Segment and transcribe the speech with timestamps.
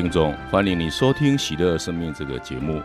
[0.00, 2.78] 听众，欢迎你收听《喜乐生命》这个节目。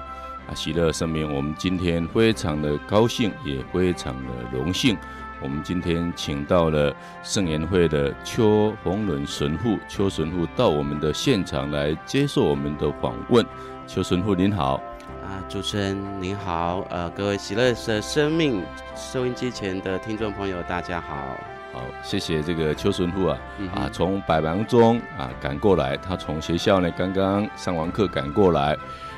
[0.48, 4.98] 啊，喜乐生命，我们今天非常的高兴，也非常的荣幸，
[5.39, 6.91] 我们今天请到了
[7.21, 13.45] 圣言会的邱宏伦神父，邱神父到我们的现场来接受我们的访问。
[13.85, 14.82] 邱神父您好，
[15.23, 18.63] 啊，主持人您好，呃，各位喜乐的生命
[18.95, 21.52] 收音机前的听众朋友，大家好。
[21.73, 28.77] 好，谢谢这个邱神父啊，嗯、啊，从百忙中啊赶过来，他从学校呢刚刚上完课赶过来。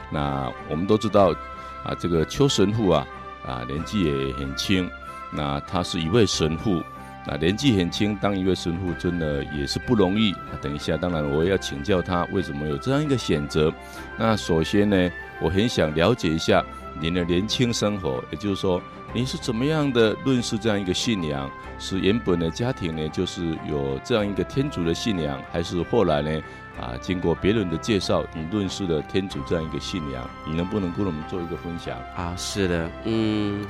[0.09, 1.35] 那我们都知道
[1.83, 3.05] 啊，这个邱神父啊
[3.45, 4.89] 啊年纪也很轻，
[5.31, 6.81] 那他是一位神父，
[7.27, 10.31] 那年纪很轻当一位神父真的也是不容易。
[10.31, 13.69] 啊、等一下，当然我也要请教他为什么有这样一个选择。
[14.17, 15.11] 那首先呢，
[15.41, 16.63] 我很想了解一下
[17.01, 18.81] 您的年轻生活，也就是说。
[19.15, 21.49] 你是怎么样的认识这样一个信仰？
[21.79, 26.41] 是原本的家庭呢，就是有这样一个天主的信仰，还是后来呢？
[26.77, 30.29] 啊，经过别人的介绍，你认识了天主这样一个信仰？
[30.45, 31.97] 你能不能跟我们做一个分享？
[32.13, 33.65] 啊，是的，嗯，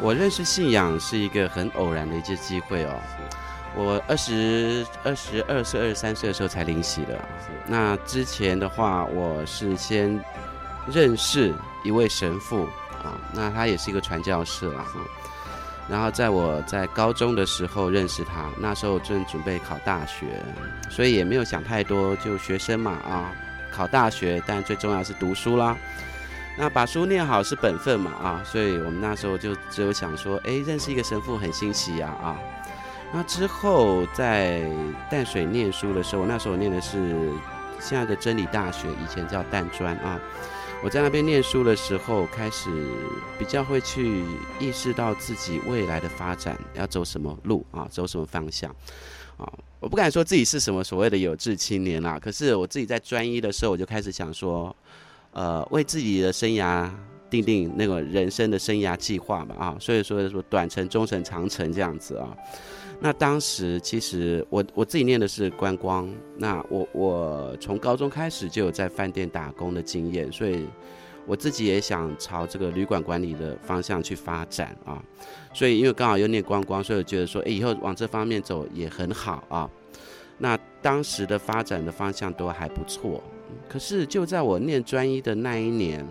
[0.00, 2.98] 我认识信仰是一个很偶然的一次机会哦。
[3.76, 7.18] 我二十二十二岁、二十三岁的时候才领洗的。
[7.66, 10.18] 那之前的话，我是先
[10.90, 12.66] 认识一位神父。
[13.08, 15.00] 啊，那他也是一个传教士了哈。
[15.88, 20.26] 然后在我在高中的时候认识他，那时候正准备考大学，
[20.90, 23.32] 所以也没有想太多，就学生嘛啊，
[23.72, 25.74] 考大学，但最重要是读书啦。
[26.58, 32.36] 那把书念好是本分嘛啊，所以我们那时候就只有想说，哎，认识一个神父很欣喜呀啊。
[33.10, 34.62] 那之后在
[35.10, 37.32] 淡水念书的时候，那时候念的是
[37.80, 40.20] 现在的真理大学，以前叫淡专啊。
[40.80, 42.70] 我在那边念书的时候，开始
[43.36, 44.22] 比较会去
[44.60, 48.70] 意识到自己未来的发展要走什么路啊，走什么方向
[49.36, 49.52] 啊。
[49.80, 54.74] 我不敢说自己是什么所谓的有志青年啦，可是我自己在专一的时候，我就开始想说，
[55.32, 56.88] 呃，为自己的生涯
[57.28, 59.76] 定定那个人生的生涯计划吧啊。
[59.80, 62.28] 所以说说短程、中程、长程这样子啊。
[63.00, 70.66] 那当时其实我我自己念的是观光，那我我从高中开始就有在饭店打工的经验，所以
[71.24, 75.00] 我自己也想朝这个旅馆管理的方向去发展啊。
[75.54, 79.70] 所以因为刚好又念观光，所以我觉得说，诶，以后往这方面走也很好啊。
[80.38, 83.22] 那当时的发展的方向都还不错，
[83.68, 86.04] 可是就在我念专一的那一年。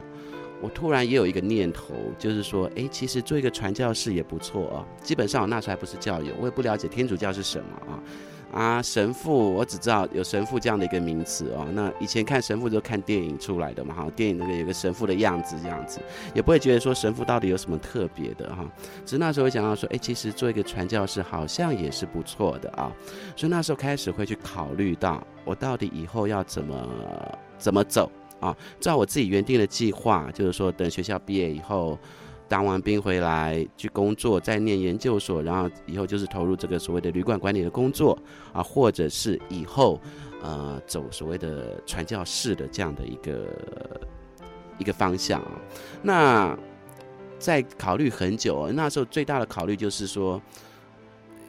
[0.61, 4.85] 我突然也有一个念头，就是说，诶，其实做一个传教士也不错啊。
[5.03, 7.99] 基本上我那时候还不是教友，我也不了解天主教是什么啊。
[8.49, 11.67] 啊，神父，我只知道有神父这样的一个名词哦。
[11.73, 15.99] 那以前看神父都看电影出来的嘛，哈，电影那个有个神父的样子这样子，
[16.33, 18.65] 也不会觉得说神父到底有什么特别的哈。
[19.05, 22.89] 只是那时候会想到说，诶，其实做一个传教士好像也是不错的啊。
[23.35, 28.09] 所以那时候开始会去考虑到，我到底以后要怎么怎么走。
[28.39, 31.97] 啊，照我自己原定的计划，就是说等学校毕业以后，
[32.47, 38.17] 当完兵回来去工作，再念研究所，然后以后就是投入这个所谓的旅馆管理的工作
[38.53, 39.99] 啊，或者是以后
[40.41, 43.47] 呃走所谓的传教士的这样的一个
[44.77, 45.51] 一个方向啊。
[46.01, 46.57] 那
[47.39, 50.41] 在考虑很久，那时候最大的考虑就是说，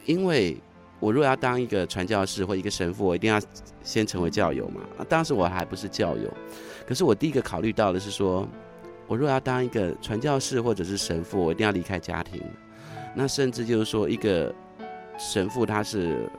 [0.05, 0.57] 因为。
[0.99, 3.39] 我如果要当一个传教士或一个神父，我一定要
[3.83, 4.81] 先成为教友嘛。
[5.07, 6.29] 当时我还不是教友，
[6.85, 8.45] 可是我第一个考虑到的是说，
[9.07, 12.41] 我如果要当一个传教士或者是神父，我一定要离开家庭。
[13.15, 14.53] 那甚至就是说，一个
[15.17, 16.29] 神父他是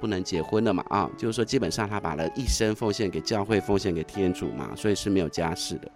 [0.00, 5.88] 不能结婚的嘛，啊，就是说基本上他把了一生奉献给教会，奉献给天主嘛，所以是没有家室的。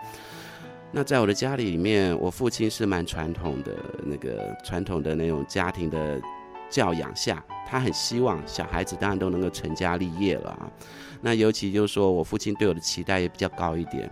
[0.93, 3.73] 那在我的家里里面，我父亲是蛮传统的
[4.05, 6.21] 那个传统的那种家庭的。
[6.69, 10.71] 教养下，他很希望小孩子当然都能够成家立业了啊。
[11.21, 14.09] 那尤其就是说我父亲对我的期待也比较高一点，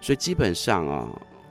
[0.00, 1.08] 所以基本上啊，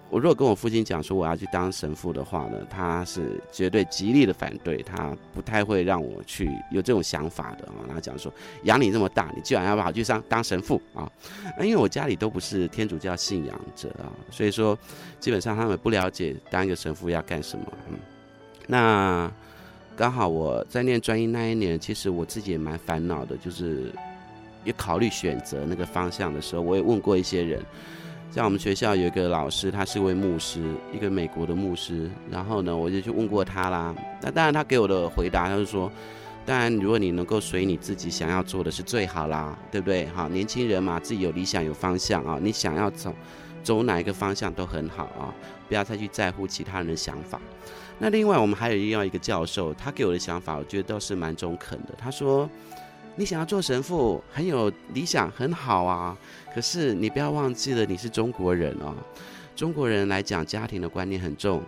[0.09, 7.87] 我如果跟我父亲讲说我要去当神父的话呢，他是绝对极力的反对，他不太会让我去有这种想法的啊。
[7.87, 8.31] 然后讲说
[8.63, 11.09] 养你这么大，你居然要把跑去当当神父啊？
[11.57, 14.77] 那因为我家里都不是天主教信仰者啊，所以说
[15.19, 17.65] 基本上他们不了解当一个神父要干什么。
[17.89, 17.97] 嗯，
[18.67, 19.31] 那。
[19.97, 23.91] 刚好我在念专一那一年，其实我自己也蛮烦恼的，就是
[24.63, 27.59] 也考虑选择那个方向的时候，我也问过一些人，
[28.31, 30.61] 像我们学校有一个老师，他是位牧师，
[30.93, 33.95] 一个美国的牧师，然后呢，我就去问过他啦。
[34.21, 35.91] 那当然，他给我的回答，他就说，
[36.45, 40.05] 当然，如果你能够随你自己想要做的是最好啦，对不对？
[40.09, 43.11] 好，年轻人嘛，自己有理想有方向啊，你想要走
[43.63, 45.33] 走哪一个方向都很好啊，
[45.67, 47.41] 不要再去在乎其他人的想法。
[47.99, 51.95] 那另外，我们还有另外一个教授，他给我的想法，我觉得倒是蛮中肯的。
[51.97, 52.47] 他说
[53.17, 56.15] ：“你想要做神父，很有理想，很好啊。
[56.53, 58.93] 可是你不要忘记了，你是中国人哦。
[59.55, 61.63] 中国人来讲，家庭的观念很重。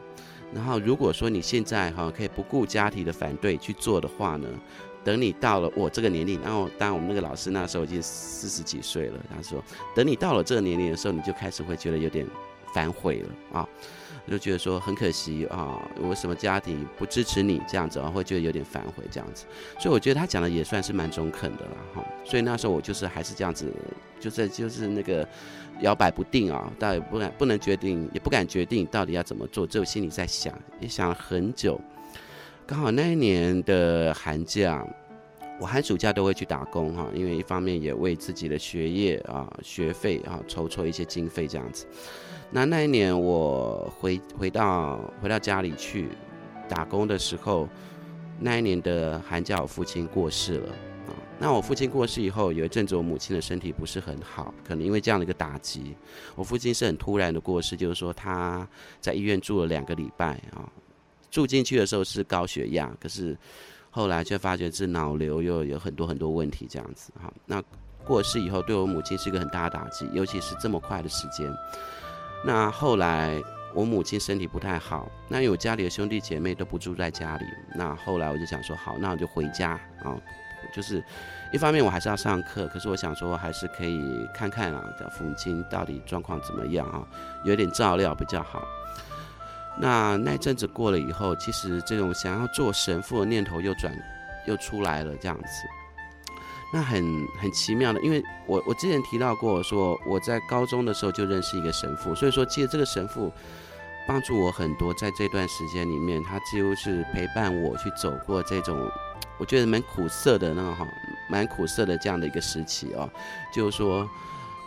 [0.53, 4.47] 然后如果说你现在哈可以不顾家庭的反对去做的话呢，
[5.03, 9.63] 等你到了我这个年龄，然后当我们那个老师那时候已经四十几岁了，他说，
[9.95, 12.25] 等你到了这个年龄的时候，你就开始会觉得有点
[12.73, 13.67] 反悔了啊。
[14.27, 18.09] 就觉得说很可惜啊，为什么家庭不支持你这样子啊？
[18.09, 19.45] 会觉得有点反悔这样子，
[19.79, 22.05] 所以我觉得他讲的也算是蛮中肯的了哈。
[22.25, 23.71] 所以那时候我就是还是这样子，
[24.19, 25.27] 就是就是那个
[25.81, 31.79] 摇摆不定啊，但也不敢不能决定，也不敢决定到底要怎么做，只有心里在想，也想了很久。
[32.67, 34.85] 刚好那一年的寒假，
[35.59, 41.87] 我寒暑假都会去打工哈，因为一方面也为自己的学业啊学费啊筹措一些经费这样子。
[42.51, 46.09] 那那一年我回回到回到家里去
[46.67, 47.67] 打工的时候，
[48.39, 50.69] 那一年的寒假我父亲过世了
[51.07, 51.13] 啊。
[51.37, 55.95] 那我父亲过世以后，有一阵子我母亲的身体不是很好，可能因为这样的一个打击，
[56.35, 58.67] 我父亲是很突然的过世，就是说他
[58.99, 60.67] 在医院住了两个礼拜啊。
[61.29, 63.37] 住进去的时候是高血压，可是
[63.91, 67.31] 后来却发觉是脑瘤，又有很多很多问题这样子哈。
[67.45, 67.63] 那
[68.03, 71.47] 过世以后，对我母亲是一个很大的打击，尤其是这么快的时间。
[72.43, 73.41] 那后来
[73.73, 77.45] 我母亲身体不太好，那有家里的兄弟姐妹都不住在家里，
[77.75, 79.71] 那后来我就想说，好，那我就回家
[80.03, 80.15] 啊，
[80.73, 81.03] 就是
[81.51, 87.05] 一方面我还是要上课，可是我想说还是可以看看啊，父母亲到底状况怎么样啊，
[87.43, 88.63] 有点照料比较好。
[89.77, 93.93] 那那阵子过了以后，其实这种想要做神父的念头又转
[94.45, 95.67] 又出来了，这样子。
[96.71, 103.33] 那很很奇妙的，因为我我之前提到过，说我在高中的时候就认识一个神父，所以说其实这个神父
[104.07, 108.87] 帮助我很多，在这段时间里面，他几乎是陪伴我去走过这种
[109.39, 110.87] 我觉得蛮苦涩的那个哈，
[111.29, 113.09] 蛮苦涩的这样的一个时期哦，
[113.51, 114.07] 就是说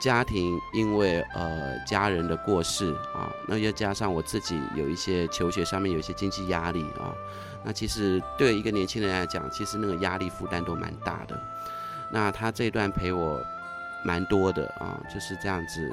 [0.00, 7.14] 家庭因为呃家人的过世啊，那又加上我自己有一些求学上面有一些经济压力啊，
[7.64, 11.40] 那其实对一个年轻人来讲，其实那个压力负担都蛮大的。
[12.12, 13.40] 那他这段陪我
[14.04, 15.90] 蛮多的啊，就是这样子，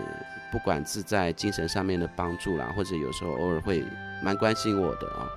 [0.51, 3.83] 不管是在精神上面的帮助啦，或者有时候偶尔会
[4.21, 5.29] 蛮关心我的啊，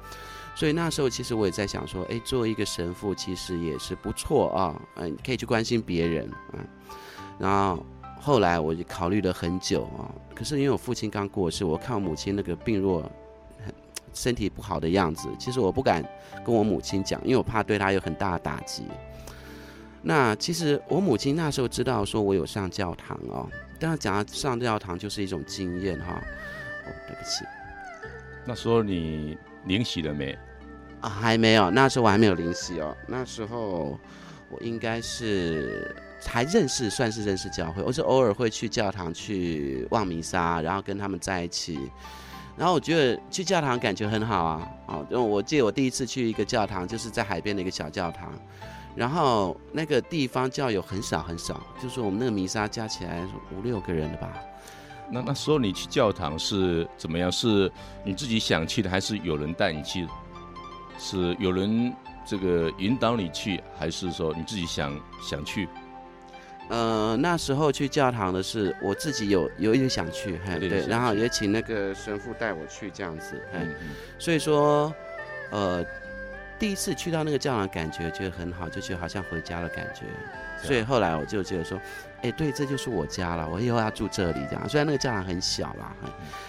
[0.57, 6.59] 所以那时候其实我也在想说，哎，作为一个神父其实也是不错啊，嗯，可以去关心别人啊。
[7.39, 7.85] 然后
[8.21, 13.09] 后来我就考虑了很久啊，可是因为我父亲刚过世，我看我母亲那个病弱、
[14.13, 16.05] 身体不好的样子，其实我不敢
[16.45, 18.85] 跟我母亲讲，因为我怕对她有很大的打击。
[20.03, 26.21] 那其实我母亲那时候知道说我有上教堂哦，但是讲到上教堂就是一种经验哈。
[26.85, 27.45] 哦，对不起，
[28.45, 30.37] 那时候你灵洗了没？
[31.01, 32.97] 啊，还没有，那时候我还没有灵洗哦。
[33.07, 33.97] 那时候
[34.51, 35.95] 我应该是
[36.25, 41.79] 还认识，算是认识教会，我是偶尔会去教堂去望弥撒，然后跟他们在一起。
[42.57, 44.69] 然后我觉得去教堂感觉很好啊。
[44.87, 48.33] 哦，因为我记得我第一次去一个教堂，就是在海边的一个小教堂。
[48.95, 54.33] 然后那个地方教友很少很少，就是我们那个弥撒加起来五六个人的吧。
[55.11, 57.31] 那那时候你去教堂是怎么样？
[57.33, 57.71] 是
[58.05, 60.07] 你自己想去的，还是有人带你去？
[60.99, 61.93] 是有人
[62.25, 65.69] 这个引导你去，还是说你自己想想去？
[66.69, 74.95] 呃，那时候去教堂的是我自己有有一点想去，嘿，对，对，然后也请那个神父带我去这样子，嗯嗯，所以说，
[75.51, 75.83] 呃。
[76.59, 80.03] 第一次去到那个教堂，感觉觉得很好，就觉得好像回家的感觉。
[80.63, 81.77] 所以后来我就觉得说，
[82.23, 84.69] 哎，对，这就是我家了，我以后要住这里这样。
[84.69, 85.93] 虽然那个教堂很小啦，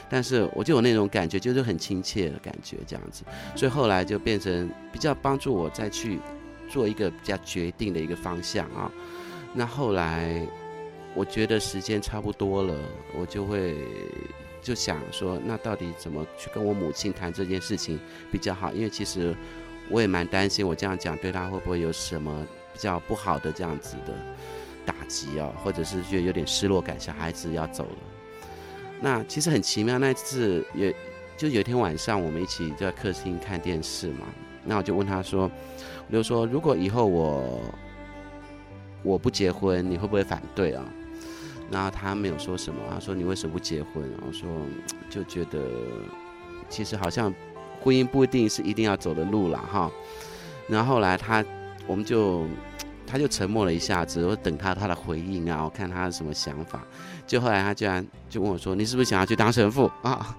[0.08, 3.24] 但是我就有那种感觉，就是很亲切的感觉这样子。
[3.56, 6.20] 所以后来就变成比较帮助我再去
[6.70, 8.92] 做一个比较决定的一个方向啊。
[9.52, 10.46] 那后来
[11.16, 12.76] 我觉得时间差不多了，
[13.18, 13.76] 我就会
[14.62, 18.00] 就想说，那到底怎么去跟我母亲谈这件事情
[18.32, 18.72] 比较好？
[18.74, 19.36] 因为其实。
[19.90, 24.14] 我也蛮担心，我这样讲对他会不会有什么比较不好的这样子的
[24.86, 27.98] 打击啊，或者是觉得有点失落感，小孩子要走了。
[29.02, 30.96] 那其实很奇妙，那一次也
[31.38, 34.26] 就有一天晚上，我们一起在客厅看电视嘛。
[34.64, 35.52] 那我就问他说
[36.08, 37.62] ：“我就说，如果以后我
[39.04, 40.86] 我不结婚，你会不会反对啊？”
[41.70, 44.50] 然后他没有说什么，他说：“你为什么不结婚？”我说
[45.12, 45.60] ：“就觉得
[46.70, 47.34] 其实好像。”
[47.84, 49.92] 婚姻不一定是一定要走的路了哈，
[50.68, 51.44] 然后后来他，
[51.86, 52.48] 我们就，
[53.06, 56.82] 他就沉默了一下子，我等他他的回应啊，我看他什么想法。
[57.28, 60.36] 就后来他居然就问我说：“你是不是想要去当神父啊？”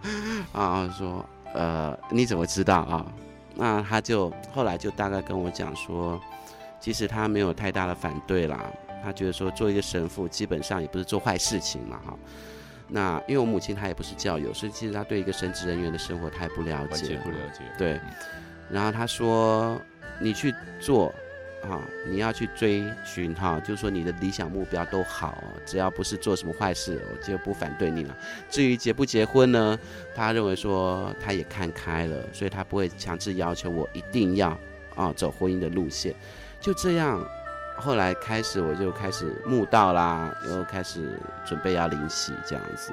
[0.52, 3.04] 啊， 说呃，你怎么知道啊？
[3.54, 6.20] 那他就后来就大概跟我讲说，
[6.80, 8.64] 其实他没有太大的反对啦。
[9.02, 12.16] 他觉得说做一个神父基本上也不是做坏事情嘛，哈。
[12.88, 17.62] 那因为我母亲她也不是教友，所以其实她对一个神职人员的生活她也不了解，不了解。
[17.79, 18.00] 对。
[18.71, 19.81] 然后她说
[20.21, 21.14] ：“你去做。”
[21.67, 28.14] 哈，你要去追寻哈，就是说你的理想目标都好，只要不是做什么坏事，我就不反对你了。
[28.50, 29.79] 至于结不结婚呢，
[30.14, 34.50] 她认为说她也看开了，所以她不会强制要求我一定要
[34.95, 36.14] 啊走婚姻的路线。
[36.61, 37.26] 就这样，
[37.76, 42.93] 后来开始我就开始慕道啦，又开始准备要灵洗这样子，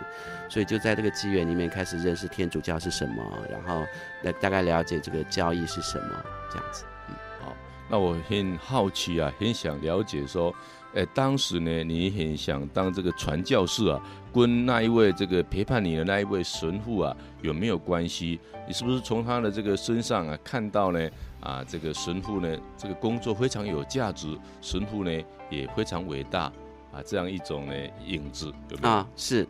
[0.50, 3.86] 所以就在这个机缘里面开始认识天主教是什么，然后
[4.24, 6.84] 来大概了解这个教义是什么这样子。
[7.10, 7.56] 嗯，好
[7.88, 10.54] 那我很好奇啊，很想了解说，
[10.94, 14.02] 诶，当时呢，你很想当这个传教士啊，
[14.34, 18.40] 跟那一位这个陪伴你的那一位神父啊，有没有关系？
[18.68, 25.12] 你是不是从他的这个身上啊，看到呢，啊，这个神父呢，这个工作非常有价值，神父呢
[25.50, 26.52] 也非常伟大
[26.92, 27.74] 啊，这样一种呢
[28.06, 28.90] 影子，对不对？
[28.90, 29.48] 啊，是。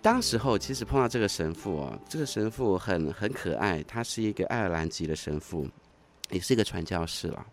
[0.00, 5.66] 当时候其实碰到这个神父啊，这个神父很很可爱，他是一个爱尔兰籍的神父。
[6.30, 7.44] 也是一个传教士了，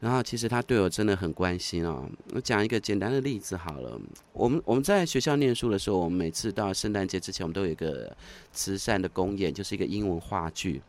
[0.00, 2.08] 然后其实他对我真的很关心哦。
[2.34, 4.00] 我讲一个简单的例子好了，
[4.32, 8.16] 我们我们在学校念书的时候，我们每次到圣诞节之前，我们都有一个
[8.52, 10.80] 慈善的公演，就是一个英文话剧。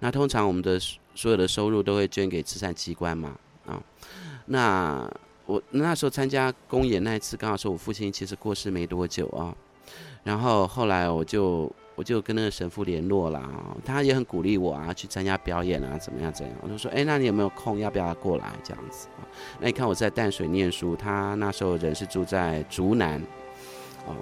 [0.00, 0.78] 那通常我们的
[1.14, 3.82] 所有的收入都会捐给慈善机关嘛，啊，
[4.46, 5.10] 那
[5.46, 9.56] 我那时候参加公演那一次，刚好是我父亲其实过世没多久啊，
[10.22, 11.72] 然后后来我就。
[11.98, 13.42] 我就跟那个神父联络了，
[13.84, 16.56] 他也很鼓励我啊，去参加表演啊，怎么样怎样？
[16.62, 17.76] 我就说，哎，那你有没有空？
[17.76, 19.26] 要不要过来这样子啊？
[19.58, 23.20] 那你看我在淡水念书，他那时候人是住在竹南，
[24.06, 24.14] 哦，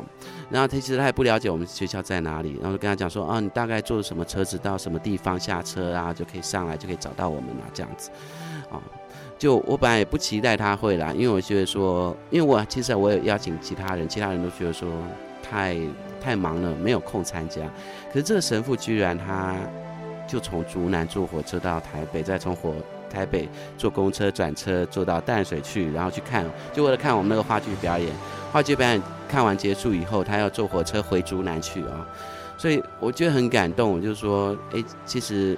[0.49, 8.11] 然后他其实他也不了解我们学校在哪里，然后就跟他讲说，啊，你大概坐什么车子到什么地方下车啊，就可以上来，就可以找到我们了这样子，
[8.71, 8.81] 啊，
[9.39, 14.89] 就我本来也不期待他会来，因为我觉得说，因为我其实我有邀请其他人，其他人都觉得说
[15.49, 15.77] 太。
[16.19, 17.63] 太忙了，没有空参加。
[18.13, 19.55] 可是这个神父居然他，
[20.27, 22.75] 就从竹南坐火车到台北，再从火
[23.09, 23.49] 台北
[23.79, 28.11] 坐公车转车坐到淡水去，然后去看，就为了看我们那个话剧表演。
[28.51, 32.05] 话剧表演看完结束以后，他要坐火车回竹南去啊。
[32.59, 35.57] 所以我觉得很感动，我就说，哎，其实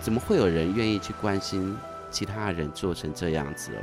[0.00, 1.76] 怎么会有人愿意去关心
[2.10, 3.78] 其他人做成这样子哦？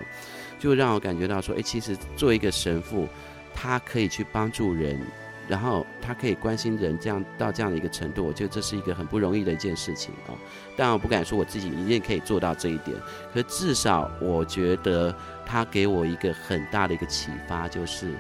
[0.60, 3.08] 就让我感觉到说，哎，其实做一个神父，
[3.56, 5.00] 他可以去帮助人。
[5.48, 10.34] 然后他可以关心人，这样到这样的一个程度，我觉得这是一个很不容易的一件事情啊。
[10.76, 12.98] 当然我不敢说我自己一定可以做到这一点，
[13.32, 15.14] 可至少我觉得
[15.46, 18.16] 他给我一个很大的一个启发，就是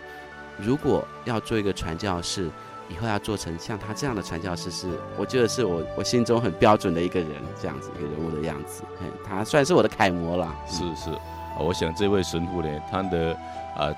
[0.60, 2.48] 如果要做一个传教士，
[2.90, 4.88] 以后要做成像他这样的传教士，是
[5.18, 8.84] 我觉得是我我心中很标准的一个人，这样子一个人物的样子。
[9.28, 10.56] 他算是我的楷模了。
[10.68, 11.10] 是是，
[11.60, 13.34] 我想这位神父呢，他的
[13.76, 13.92] 啊。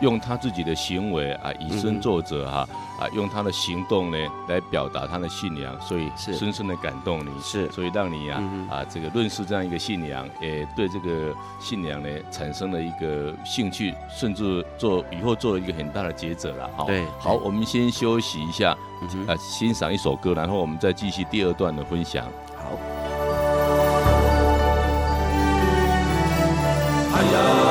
[0.00, 16.68] 用他自己的行为啊，以身作则哈，啊，用他的行动呢来表达他的信仰，所以深深的感动你，是，所以让你呀啊，啊这个认识这样一个信仰，也对这个信仰呢产生了一个兴趣，甚至做以后做了一个很大的抉择了。
[16.76, 18.76] 哈，对，好，我们先休息一下，
[19.26, 22.26] 啊，欣赏一首歌，然后我们再继续第二段的分享。
[22.56, 22.78] 好。
[27.16, 27.63] 哎呀。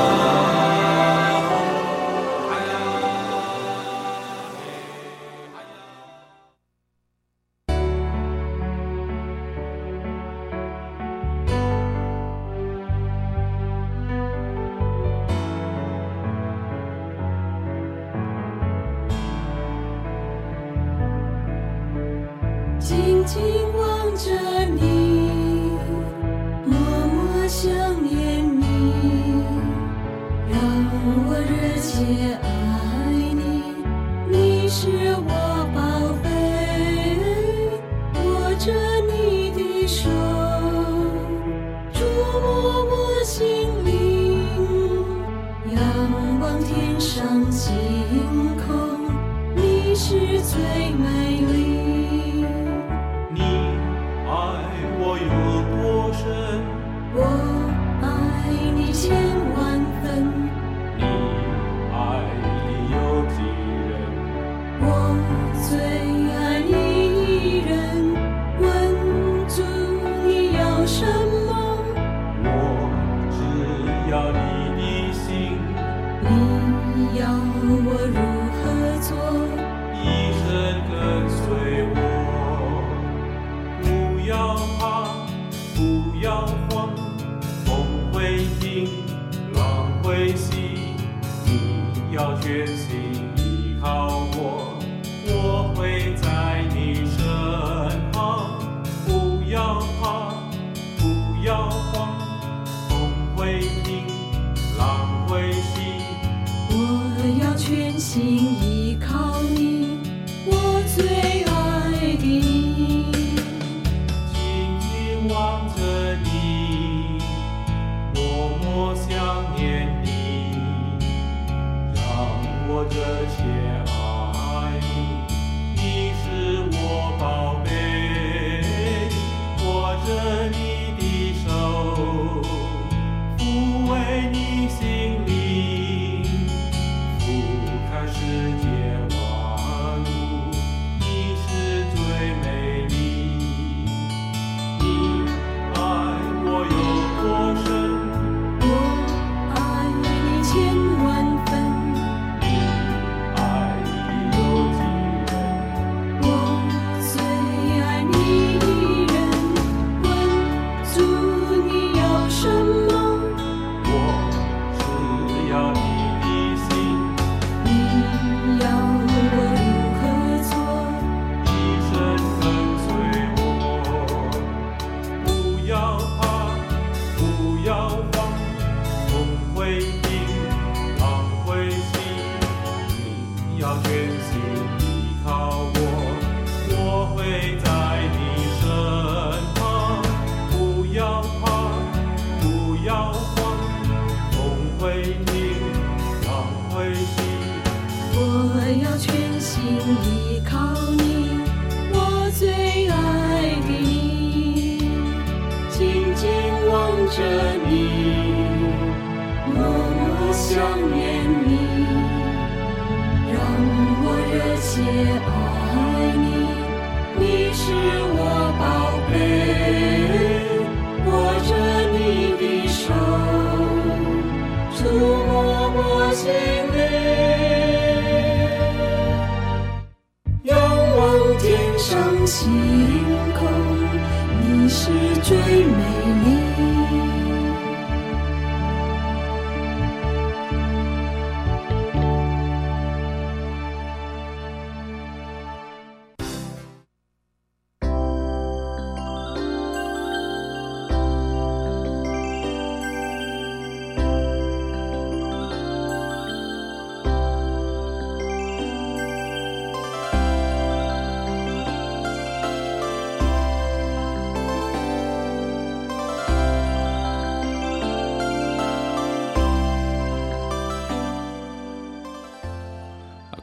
[46.74, 47.72] 天上星
[48.66, 49.06] 空
[49.54, 51.73] 你是最美丽。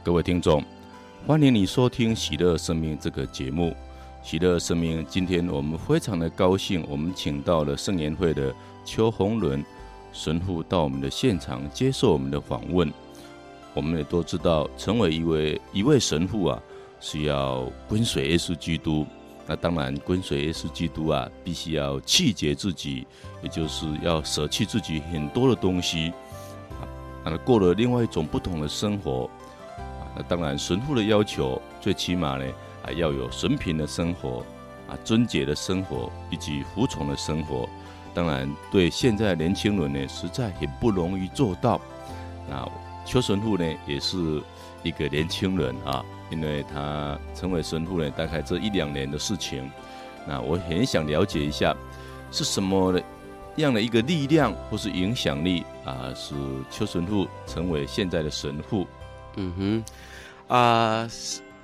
[0.04, 0.60] 各位听众，
[1.28, 3.72] 欢迎你收听《喜乐生命》这个节目。
[4.20, 8.52] 喜乐生命，今天我们非常的高兴，我们请到了圣言会的
[8.84, 9.64] 邱宏伦
[10.12, 12.92] 神父到我们的现场接受我们的访问。
[13.74, 16.60] 我们也都知道，成为一位一位神父啊，
[16.98, 19.06] 是要跟随耶稣基督。
[19.46, 23.06] 那当然，跟随耶稣基督啊，必须要弃绝自己，
[23.40, 26.12] 也就是要舍弃自己很多的东西
[27.22, 29.30] 啊，过了另外一种不同的生活。
[30.14, 32.44] 那当然，神父的要求最起码呢，
[32.84, 34.44] 啊，要有神贫的生活，
[34.88, 37.68] 啊，贞洁的生活，以及服从的生活。
[38.12, 41.80] 当然，对现在年轻人呢，实在很不容易做到。
[42.48, 42.68] 那
[43.06, 44.42] 邱神父呢，也是
[44.82, 49.70] 一个年轻人啊，因为他成为神父呢，大概这一两年的事情。
[50.28, 51.74] 那我很想了解一下，
[52.30, 53.00] 是什么
[53.56, 56.34] 样的一个力量或是影响力啊，使
[56.70, 58.86] 邱神父成为现在的神父？
[59.36, 59.84] 嗯哼，
[60.48, 61.10] 啊、呃，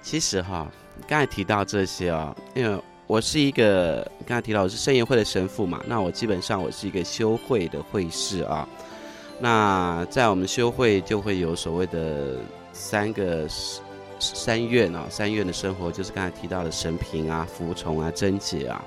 [0.03, 0.71] 其实哈，
[1.07, 8.69] 刚才提到这些啊，因为我是一个刚才提到我是圣言会的神父嘛，那我基本上我是一个修会的会士啊。
[9.41, 12.37] 那在我们修会就会有所谓的
[12.73, 13.47] 三个
[14.19, 18.83] 三愿啊，三愿的生活就是刚才提到的神贫啊、服从啊、贞洁啊。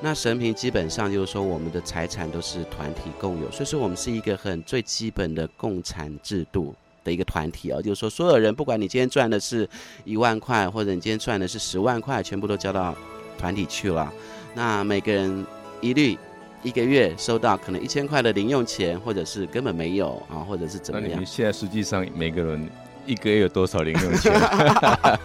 [0.00, 6.72] 那神贫基本上就是说我们的财产都是团体共有，所以说我们是一个很最基本的共产制度
[7.08, 9.68] 的一个团体啊，就是说所有人不管你今天赚的是
[10.04, 12.94] 一万块，或者你今天赚的是十万块，全部都交到
[13.38, 14.12] 团体去了。
[14.54, 15.46] 那每个人
[15.80, 16.18] 一律。
[16.64, 21.08] 一个月收到可能一千块的零用钱，或者是根本没有啊，或者是怎么样？
[21.08, 22.68] 那你们现在实际上每个人
[23.06, 24.32] 一个月有多少零用钱？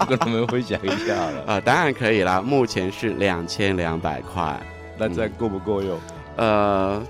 [0.07, 1.39] 跟他们分享一下了。
[1.39, 2.39] 啊、呃，当然可以啦。
[2.39, 4.61] 目前是两千两百块，
[4.95, 5.99] 那这样够不够用？
[6.35, 7.03] 呃，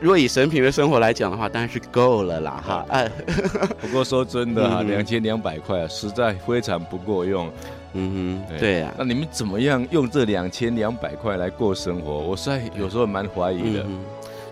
[0.00, 2.86] 若以神平的生活来讲的话，当然是够了啦，哈。
[2.88, 3.10] 哎，
[3.80, 7.50] 不过说真的哈，两千两百块实在非常不够用。
[7.92, 8.94] 嗯哼，对呀。
[8.96, 12.18] 那你们怎么样用这两千两百块来过生活？
[12.18, 13.84] 我实在有时候蛮怀疑的。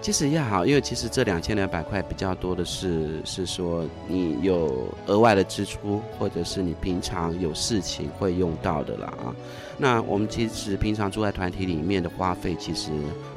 [0.00, 9.34] 其实也好，因为其实这两千两百块比较多的是，是说你有额外的支出，或者是你平常有事情会用到的啦啊。
[9.76, 12.90] 那我们其实平常住在团体里面的花费其实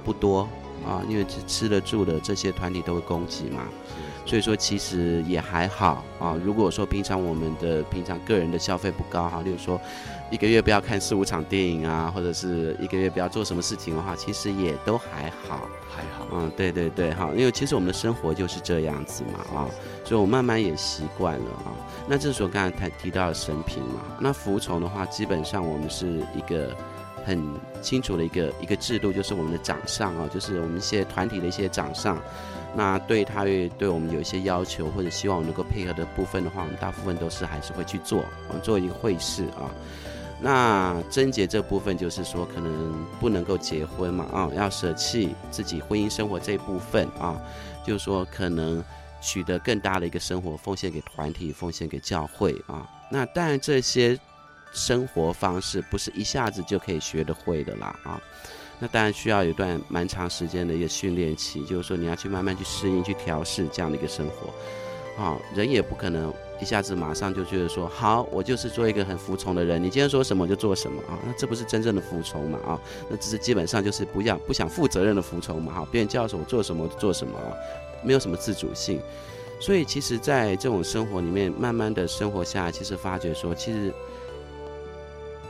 [0.04, 0.48] 不多
[0.86, 3.64] 啊，因为吃吃得住的这些团体都会供给嘛，
[4.26, 6.38] 所以说其实也还好啊。
[6.44, 9.80] 如果说平常我们的平常个人的消费不高哈，例如说。
[10.32, 16.26] 一个月不要看四五场电影啊，或者是一个月不要做什么事情的话，其实也都还好，还好。
[16.32, 19.68] 嗯，对对对，哈，因为其实我们的生活就是这样子嘛，啊，
[20.06, 21.76] 所以我慢慢也习惯了啊。
[22.08, 26.74] 那这时候刚才提到了神评嘛，那服从的话，基本上我们是一个
[27.26, 27.42] 很
[27.82, 32.22] 清楚的一个一个制度，就是我们的长上啊，就是我们一些团体的一些长上，
[32.76, 39.70] 那对他会对我们有一些要求，或者希望能够配合的部分的话，我们大部分都是还是会去做，我们做一个会事啊。
[40.44, 47.40] 那贞洁这部分就是说，可能不能够结婚嘛，啊，要舍弃自己婚姻生活这一部分啊，
[47.86, 48.84] 就是说可能
[49.22, 52.90] 取得更大的一个生活，奉献给团体，奉献给教会啊。
[53.12, 54.18] 那当然这些
[54.72, 58.22] 生活方式不是一下子就可以学得会的啦啊。
[58.80, 66.34] 那当然需要有一段蛮长时间的一个训练期，就是说你要去慢慢去适应、去调试这样的一个生活啊，人也不可能。
[66.60, 71.18] 一下子马上就觉得说好，我就是做一个很服从的人，你今天说什么就做什么啊？
[71.26, 72.80] 那这不是真正的服从嘛啊？
[73.10, 75.88] 那只是基本上就是不要不想负责任的服从嘛哈。
[75.92, 77.50] 别人叫什么做什么就做什么啊，
[78.04, 79.02] 没有什么自主性。
[79.60, 83.92] 所以其实，在这种生活里面，慢慢的生活下来，其实发觉说，其实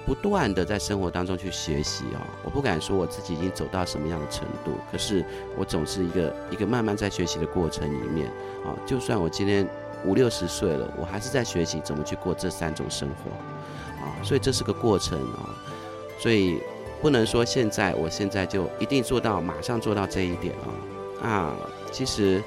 [0.05, 2.21] 不断的在生活当中去学习啊。
[2.43, 5.25] 我不敢说我自己已经走到什么样的程度，可是
[5.57, 8.27] 我总是一个一个慢慢在学习的过程里面
[8.65, 8.75] 啊。
[8.85, 9.67] 就算我今天。
[10.03, 13.29] 五六十岁了，我还是在学习怎么去过这三种生活，
[14.03, 15.53] 啊，所以这是个过程啊，
[16.17, 16.59] 所以
[16.99, 20.55] 不能说现在我现在就一定做到，马上做到这一点
[21.21, 21.55] 啊，啊，
[21.91, 22.43] 其实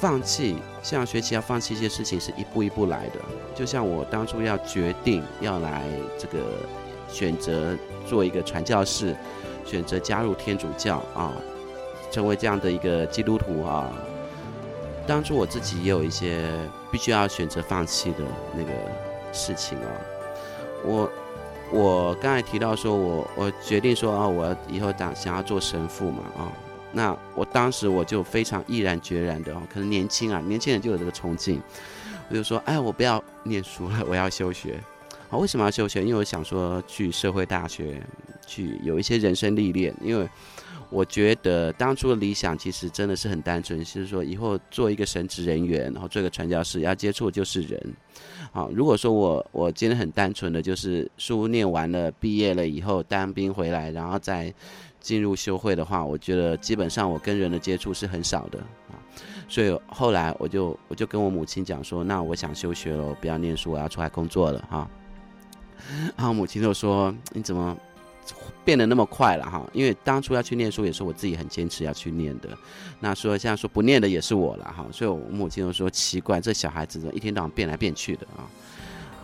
[0.00, 3.20] 放弃像学习要放弃一些事情是一步一步来的，
[3.54, 5.84] 就像我当初要决定要来
[6.18, 6.38] 这个
[7.08, 9.14] 选择做一个传教士，
[9.64, 11.32] 选择加入天主教啊，
[12.10, 13.90] 成为这样的一个基督徒啊。
[15.06, 16.48] 当初我自己也有一些
[16.90, 18.18] 必须要选择放弃的
[18.56, 18.70] 那个
[19.32, 19.90] 事情啊，
[20.84, 21.10] 我
[21.72, 26.52] 我刚才提到说我我决定说啊，我以后当想要做神父嘛啊，
[26.92, 31.60] 那我当时我就非常毅然决然的哦，可能年轻啊，年轻人就有这个冲劲，
[32.32, 34.80] 我就说哎，我不要念书了， 我要休学。
[35.28, 36.02] 好，为什么要休学？
[36.02, 38.02] 因为我想说去社会大学
[38.46, 40.26] 去有一些人生历练，因为。
[40.94, 47.82] 我觉得当初的理想其实真的是很单纯，是说以后做一个神职人员，然后做一个传教士，要接触的就是人。
[48.52, 54.52] 好，如果说我我今天很单纯的就是书念完了，毕业了以后当兵回来，然后再
[55.00, 58.62] 进入修会的话，我觉得基本上我跟人的接触是很少的。
[59.52, 64.88] 所以后来我就我就跟我母亲讲说，那我想休学了，我不要念书，我要出来工作了哈。
[66.16, 67.76] 然后母亲就说，你怎么？
[68.64, 72.48] 变得那么快了哈，因为当初要去念书也是我自己很坚持要去念的。
[73.00, 78.46] 那说现在说不念的也是我了哈，所以我母亲就说奇怪，这小孩子怎么一天到晚变来变去的啊？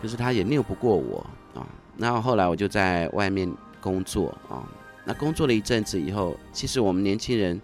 [0.03, 1.65] 就是他也拗不过我啊。
[1.97, 3.49] 然后后来我就在外面
[3.81, 4.67] 工作啊。
[5.05, 7.59] 那工作了一阵子以后，其实我们年轻人，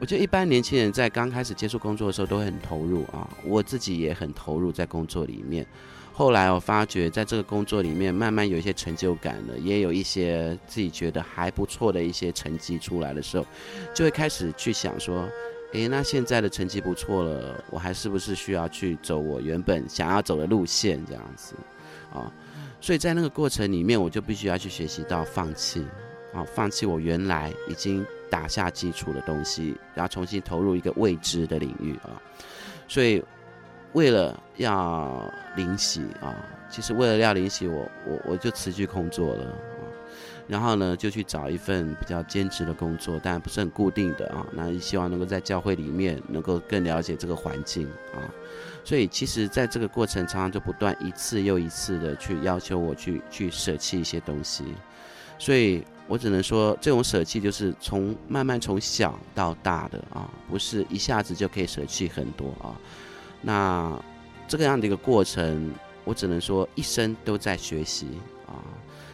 [0.00, 5.66] 我觉得一般年轻人在刚开始接触工作的时候都会很投入啊，我自己也很投入在工作里面。
[6.12, 13.44] 后来我发觉，在这个工作里面，慢慢有一些成就感了，也有一些自己觉得还不错的一些成绩出来的时候，
[13.92, 15.28] 就会开始去想说，
[15.72, 21.54] 诶，那现在的成绩不错了，我还是不是需要去走我原本想要走的路线这样子，
[22.12, 22.30] 啊，
[22.80, 25.84] 所以在那个过程里面，我就必须要去学习到放弃，
[26.32, 32.10] 啊，放弃我原来已经打下基础的东西，然后重新投入一个未知的领域啊，
[32.88, 33.22] 所以。
[33.94, 36.34] 为了要领洗啊，
[36.68, 39.84] 其实为了要领洗，我我我就辞去工作了啊，
[40.48, 44.44] 然后呢就去找一份比较兼职的工作，但不是很固定的啊。
[44.50, 48.18] 那希望能够在教会里面能够更了解这个环境啊。
[48.82, 54.64] 所以其实在这个过程，常常就不断一次又一次的去要求我去去舍弃一些东西。
[55.38, 62.76] 所以我只能说，这种舍弃就是从慢慢从小到大的啊，不是一下子就可以舍弃很多啊。
[63.40, 63.98] 那
[64.46, 65.72] 这个样的一个过程，
[66.04, 68.08] 我只能说一生都在学习
[68.46, 68.60] 啊。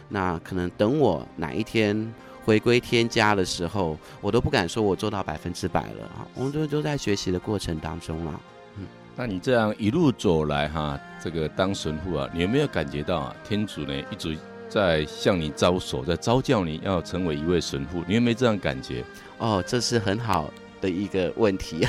[0.09, 8.41] 那可能等我哪一天回归天家的时候，我都不敢说我做到百分之百了啊，我们都都在学习的过程当中了。
[8.77, 14.37] 嗯，那你这样一路走来哈，这个当神父啊，你有没有感觉到啊，天主呢一直
[14.71, 18.01] 在向你招手，在招叫你要成为一位神父？
[18.07, 19.03] 你有没有这样感觉？
[19.37, 21.85] 哦，这是很好的一个问题。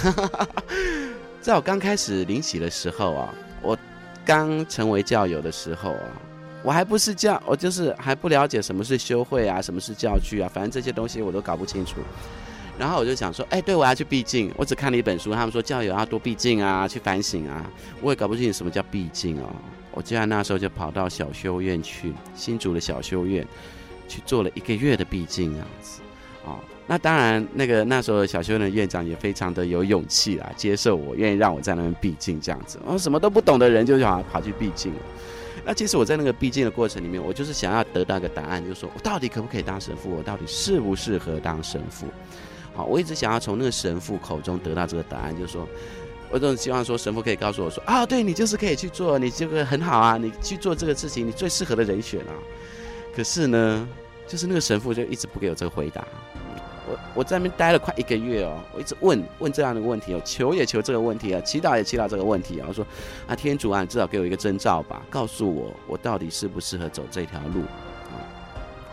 [1.40, 3.78] 在我刚开始领洗的时候啊，我
[4.24, 6.08] 刚成为教友的时候啊。
[6.64, 12.00] 我还不是教，我就是还不了解什么是修会啊，什么是教区啊，反正这些东西我都搞不清楚。
[12.76, 14.52] 然后我就想说，哎，对，我要去闭境。
[14.56, 17.64] 我只看了一本书，他们说教友要多闭境啊，去反省啊。
[18.00, 19.52] 我也搞不清楚什么叫闭境哦。
[19.92, 23.46] 我竟然那时候就跑到小修院去，新竹的小修院，
[24.08, 26.00] 去做了一个月的闭境这样子。
[26.44, 32.80] 哦，那当然，那个那时候小修院的院长也非常的有勇气啦，接受我，愿意让我在那边闭境这样子。
[32.84, 35.00] 我什么都不懂的人，就想跑去闭境了。
[35.64, 40.10] 那其实我在那个闭经的过程里面，我就是想要得到一个答案，就是说我到底可不可以当神父？
[40.10, 42.08] 我到底适不适合当神父？
[42.74, 45.68] 好，我一直想要从那个神父口中得到这个答案，就是说，
[46.32, 52.32] 我总希望说神父可以告诉我说啊，对，你就是可以去做，你这个很好啊，你去做这个事情，你最适合的人选啊。
[53.14, 53.86] 可是呢，
[54.26, 56.02] 就是那个神父就一直不给我这个回答。
[56.88, 62.64] 我我在那边待了快一个月哦，我一直问问这样的问题哦，求也求这个问题啊，祈祷也祈祷这个问题啊。
[62.66, 62.84] 我说
[63.26, 67.60] 啊，天主啊，你至少给我一个征兆吧，告诉我我到底适不适合走这条路
[68.10, 68.16] 啊？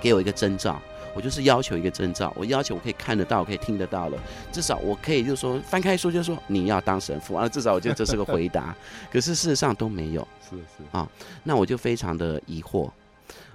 [0.01, 0.81] 给我一个征兆，
[1.13, 4.17] 我就是要求一个征兆，我要求我可以看得到，我可以听得到了，
[4.51, 8.75] 至少我可以就是说翻开书就说你要当神父啊，至少我觉得这是个回答。
[9.11, 11.09] 可是事实上都没有，是是啊，
[11.43, 12.89] 那我就非常的疑惑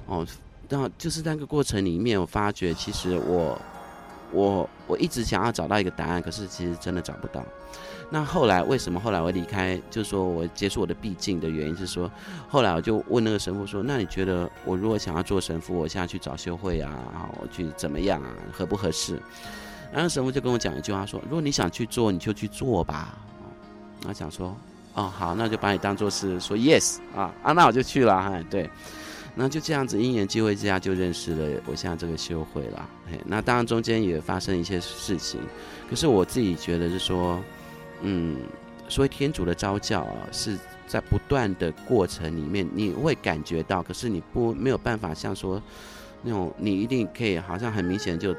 [0.06, 0.26] 哦。
[0.68, 3.60] 那就是那个过程里面，我发觉其实我。
[4.32, 7.40] 我我一直想要找到一个答案，可是其实真的找不到。
[8.10, 9.80] 那后来为什么后来我离开？
[9.90, 12.10] 就是说我结束我的闭境的原因是说，
[12.48, 19.20] 后来我就问那个神父说：“那你觉得我如果想要做神父，我现在去找修会啊，我去怎么样啊，合不合适？”
[19.92, 23.18] 然后神父就跟我讲一句话说：“如果你想去做，你就去做吧。”
[24.02, 24.56] 然后讲说
[24.94, 28.70] ：“哦，好，那就把你当做是说 yes 啊啊，那我就去了。”哎，对。
[29.36, 32.88] 那就这样子，因缘际会之下就认识了我现在这个修会了。
[33.10, 35.40] 嘿，那当然中间也发生一些事情，
[35.90, 37.42] 可是我自己觉得是说，
[38.04, 38.36] 嗯，
[38.88, 45.60] 所以天主的召教啊，是在不断的过程里面，你会感觉到，可是你不没有办法像说
[46.22, 48.36] 那种你一定可以，好像很明显就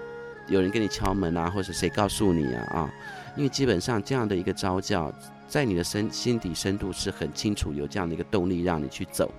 [0.48, 2.94] 有人给你敲门啊，或者谁告诉你啊啊，
[3.36, 5.14] 因为基本上这样的一个召教。
[5.48, 9.32] 在你的深心底深度是很清楚有这样的一个动力让你去走，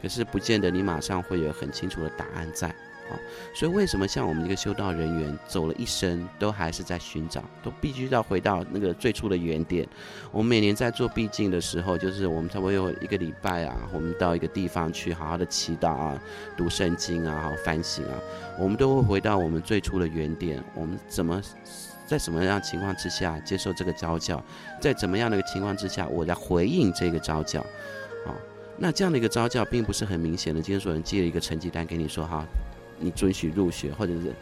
[0.00, 2.74] 可是不见得你马上会有很清楚的答案在
[3.10, 3.18] 啊。
[3.54, 9.86] 所以为什么像我们这个修道人员走了一生都还是在寻找，都必须要回到那个最初的原点。
[10.30, 16.22] 我们每年在做闭境的时候，就是我们差不多有一个礼拜啊，我们到一个地方去好好的祈祷啊、
[16.56, 18.18] 读圣经啊、好反省啊，
[18.58, 21.42] 我们都会回到我们最初的原点，我们怎么？
[22.06, 24.42] 在什么样情况之下接受这个招教？
[24.80, 27.60] 在怎么样的一个情况之下，我来回应这个招教？
[28.26, 28.34] 啊，
[28.76, 30.60] 那这样的一个招教并不是很明显的。
[30.60, 32.44] 今天有人寄了一个成绩单给你说，哈，
[33.00, 34.32] 你准许入学，或者是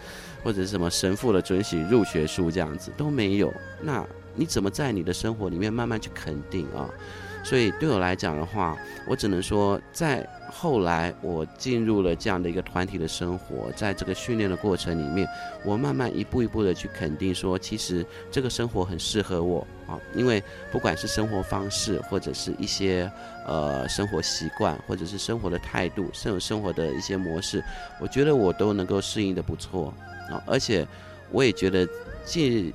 [0.44, 3.50] 或者是什么神父的准许入学书这样子都没有。
[3.80, 6.90] 那你怎么在你的生活里面慢慢去肯定啊？
[7.42, 8.76] 所以对我来讲的话，
[9.08, 10.28] 我只能说在。
[10.50, 15.28] 后来我进入了这样的一个团体的生活，在这个训练的过程里面，
[15.62, 20.42] 我慢慢一步一步的去肯定说，其实这个生活很适合我啊，因为
[20.72, 23.08] 不管是生活方式，或者是一些
[23.48, 27.64] 呃生活习惯，或者是生活的态度，甚至生活的一些模式，
[27.98, 29.92] 我觉得我都能够适应的不错
[30.30, 30.86] 啊，而且
[31.30, 31.88] 我也觉得，
[32.24, 32.74] 既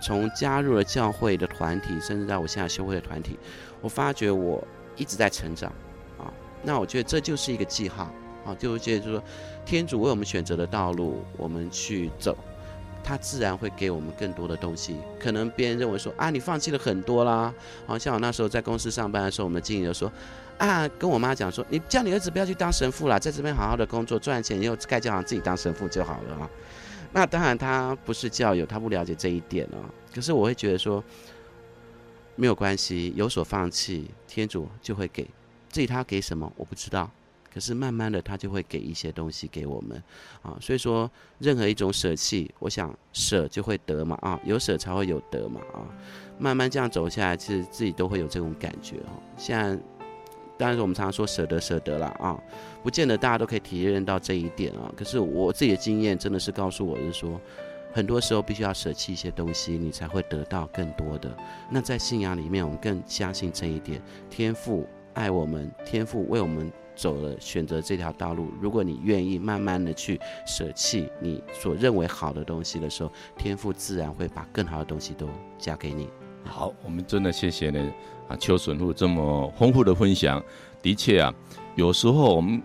[0.00, 3.38] 从加入了教会的团体，甚至到我现在修会的团体，
[3.80, 4.62] 我发觉我
[4.96, 5.72] 一直在成长
[6.18, 6.32] 啊。
[6.62, 8.04] 那我觉得这就是一个记号，
[8.46, 9.24] 啊，就是觉得就是说，
[9.66, 12.36] 天主为我们选择的道路，我们去走，
[13.04, 14.96] 他自然会给我们更多的东西。
[15.20, 17.54] 可能别人认为说啊，你放弃了很多啦，
[17.86, 20.10] 好像我那时候在公司上班的时候，我们经理就说，
[20.58, 26.50] 啊，跟我妈讲说，你叫你儿子不要去当神父了，在这边好好的工作赚钱，以后盖教堂自己当神父就好了啊。
[27.12, 29.78] 那当然他不是教友，他不了解这一点啊。
[30.12, 31.04] 可是我会觉得说，
[32.34, 35.28] 没有关系，有所放弃，天主就会给。
[35.70, 37.10] 至于他给什么，我不知道。
[37.54, 40.02] 可是慢慢的，他就会给一些东西给我们，
[40.42, 45.86] 啊，所以说任何一种舍弃，我想舍就会得嘛，啊，有舍才会有得嘛，啊，
[46.36, 49.22] 慢慢这样走下来，其实自己都会有这种感觉哦。
[49.36, 49.80] 现在，
[50.58, 52.36] 当然我们常常说舍得舍得了啊，
[52.82, 54.92] 不见得大家都可以体验到这一点啊。
[54.96, 57.40] 可是我自己的经验真的是告诉我，是说
[57.92, 61.32] 很多时候必须要舍弃一些东西，你才会得到更多的。
[61.70, 64.84] 那在信仰里面，我们更相信这一点，天父。
[65.14, 75.28] 爱我们，天父为我们走了，选择这条道路，如果你愿意慢慢的去舍弃你所认为好的东西的时候，天赋自然会把更好的东西都
[75.58, 76.08] 加给你。
[76.44, 77.92] 好，我们真的谢谢呢
[78.28, 80.42] 啊邱神父这么丰富的分享。
[80.80, 81.34] 的确啊，
[81.74, 82.62] 有时候我们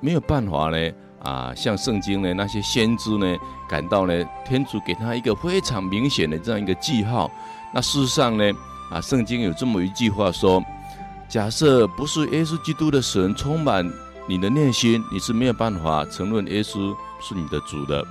[0.00, 3.36] 没有办法呢啊，像圣经呢那些先知呢
[3.68, 7.30] 感到呢天主给他一个非常明显的这样一个记号。
[7.72, 8.52] 那事实上呢
[8.90, 10.62] 啊，圣经有这么一句话说。
[11.30, 13.88] 假设不是耶稣基督的神充满
[14.26, 18.04] 你的内心，你是没有办法承认耶稣是你的主的。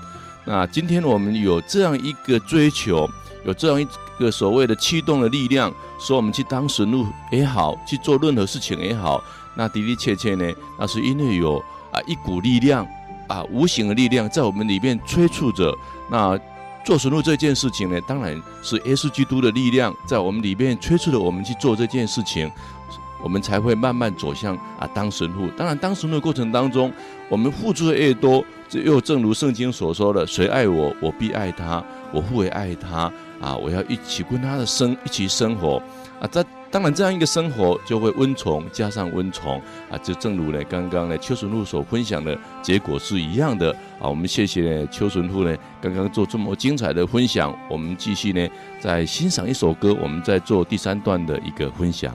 [0.46, 3.10] 那今天我们有这样一个追求，
[3.46, 3.86] 有这样一
[4.18, 9.22] 个所谓的驱动的力量，说我们去当神路也好，去做任何事情也好，
[9.54, 11.60] 那的的确确呢，那是因为有
[11.92, 12.88] 啊一股力量
[13.28, 15.78] 啊无形的力量在我们里面催促着。
[16.10, 16.40] 那
[16.86, 22.50] 做神路这件事情呢，当然是耶稣基督的力量在我们里面催促着我们去做这件事情。
[23.22, 25.48] 我们才会慢慢走向啊当神父。
[25.58, 26.92] 当然，当神父的过程当中，
[27.28, 35.82] 我们付出的越多，这又正如圣经所说的：“谁爱我，我必爱他；我父也爱他。”啊，我要一起跟他的生一起生活
[36.20, 36.28] 啊。
[36.30, 39.58] 这当然，这样一个生活就会温从加上温从
[39.90, 39.98] 啊。
[40.04, 44.10] 就正如呢刚刚呢邱神父所分享的结果是一样的啊。
[44.10, 47.58] 我们谢谢呢邱神父呢刚刚做这么精彩的分享。
[47.70, 48.46] 我们继续呢
[48.78, 52.14] 再欣赏一首歌，我们再做第三段的一个分享。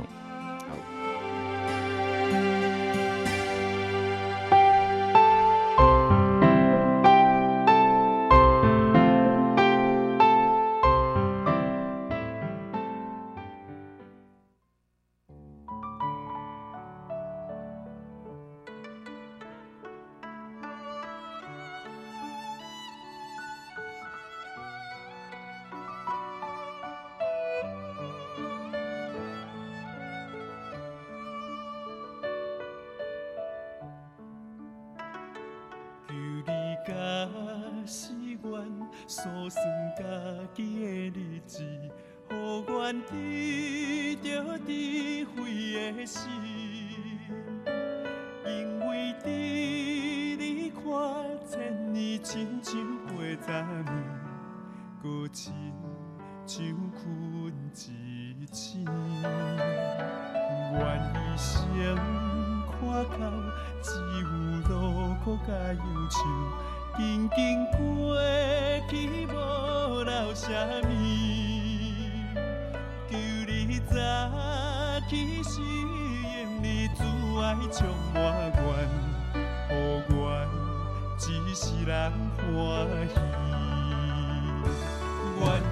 [75.10, 75.20] 愿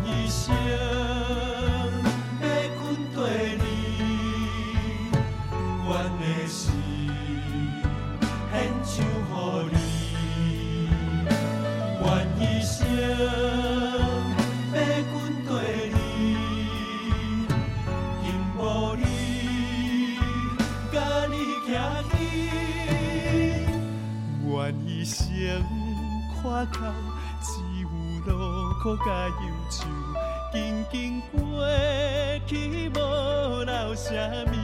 [0.05, 0.53] 一生
[27.41, 27.89] 只有
[28.27, 28.31] 路
[28.83, 29.85] 途甲忧愁，
[30.53, 31.39] 紧紧过
[32.47, 34.13] 去无留什
[34.47, 34.62] 么。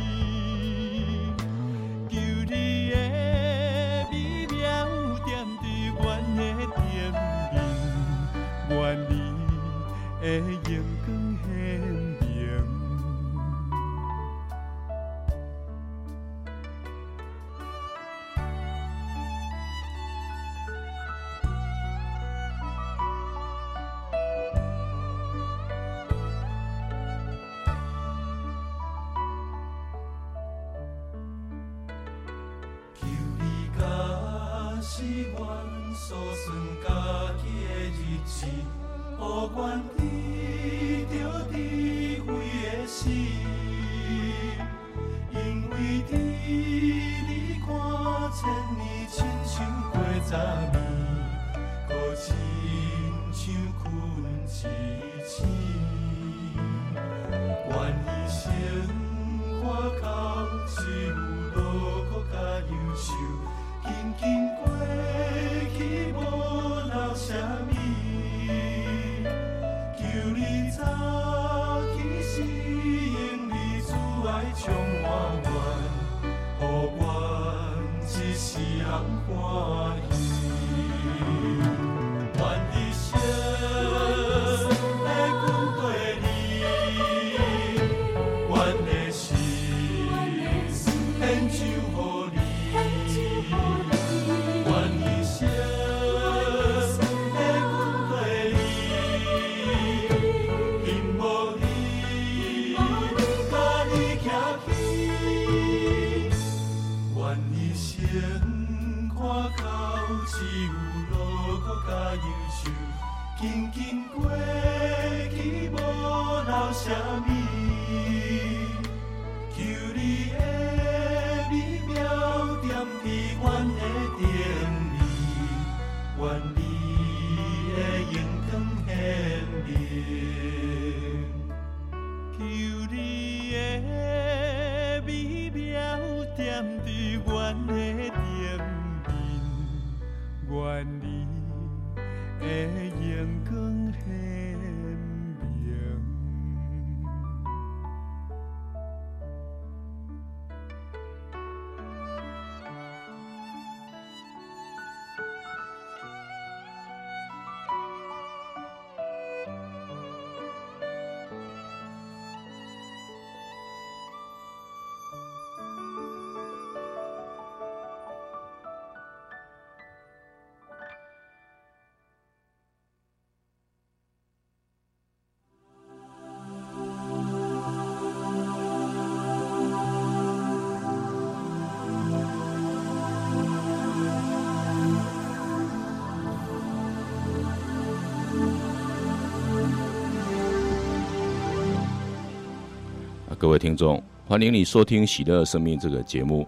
[193.38, 196.44] 各位听众，欢迎你收听《喜乐生命》这个节目。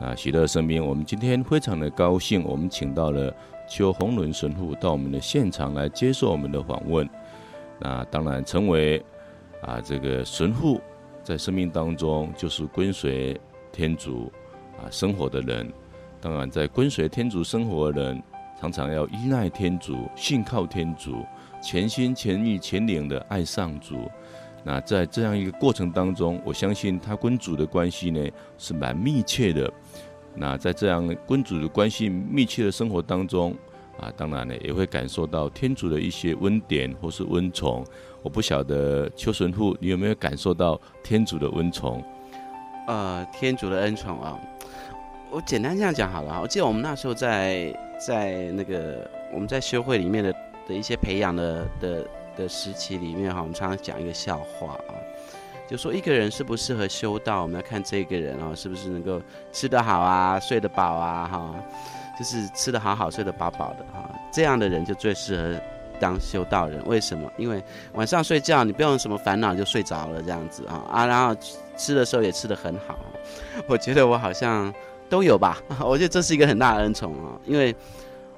[0.00, 3.32] 啊，喜乐生命，我们今天非常的高兴，我们请到了
[3.68, 7.08] 邱宏伦神父到我们的现场来接受我们的访问。
[7.78, 9.00] 那当然，成为
[9.62, 10.80] 啊这个神父，
[11.22, 14.32] 在生命当中就是跟随天主
[14.76, 15.72] 啊生活的人。
[16.20, 18.20] 当然，在跟随天主生活的人，
[18.60, 21.24] 常常要依赖天主、信靠天主，
[21.62, 24.10] 全心全意全灵的爱上主。
[24.64, 29.70] 那在这样一个过程当中，我相信他跟主的关系呢是蛮密切的。
[30.34, 33.54] 那在这样跟主的关系密切的生活当中，
[34.00, 37.84] 啊，当然呢也会感受到天主的一些恩典或是恩宠。
[38.22, 42.02] 我不晓得邱神父，你有没有感受到天主的恩宠？
[42.86, 44.40] 呃，天主的恩宠啊，
[45.30, 46.40] 我简单这样讲好了。
[46.40, 47.70] 我记得我们那时候在
[48.04, 50.34] 在那个我们在修会里面的
[50.66, 52.06] 的一些培养的的
[52.36, 54.94] 的时期里面哈，我们常常讲一个笑话啊。
[55.66, 59.20] 就说一个人适不适合修道，我们要看这个人啊，是不是能够
[59.50, 61.54] 吃得好啊，睡得饱啊，哈，
[62.18, 65.58] 就是吃得好好，睡得饱饱的哈，这样的人就最适合
[65.98, 66.84] 当修道人。
[66.84, 67.32] 为什么？
[67.38, 67.64] 因为
[67.94, 71.34] 晚上睡觉你不用什么烦恼就睡着了，这样子啊啊，然后
[71.78, 72.98] 吃的时候也吃得很好。
[73.66, 74.72] 我觉得我好像
[75.08, 77.74] 都有吧， 我觉得这是一个很大的恩宠啊，因为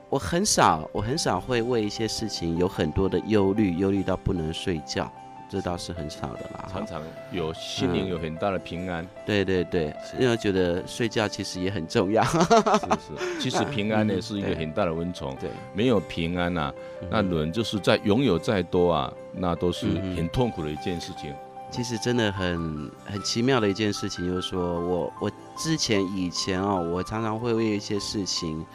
[0.09, 5.11] 我很少，我很少会为一些事情有很多的忧虑，忧虑到不能睡觉。
[5.49, 7.01] 这倒是很少的啦，常常
[7.31, 9.05] 有心灵有很大的平安。
[9.05, 12.21] 嗯、对对对，因为觉得睡觉其实也很重要。
[12.25, 15.37] 是是， 其实平安呢、嗯、是一个很大的温床。
[15.37, 16.75] 对，没有平安啊，
[17.09, 19.87] 那人就是在拥有再多啊，那都是
[20.17, 21.31] 很痛苦的一件事情。
[21.31, 21.37] 嗯、
[21.71, 28.67] 其实真的很很奇妙的一件事情，就是说我我之前以前哦，我常常会为一些事情。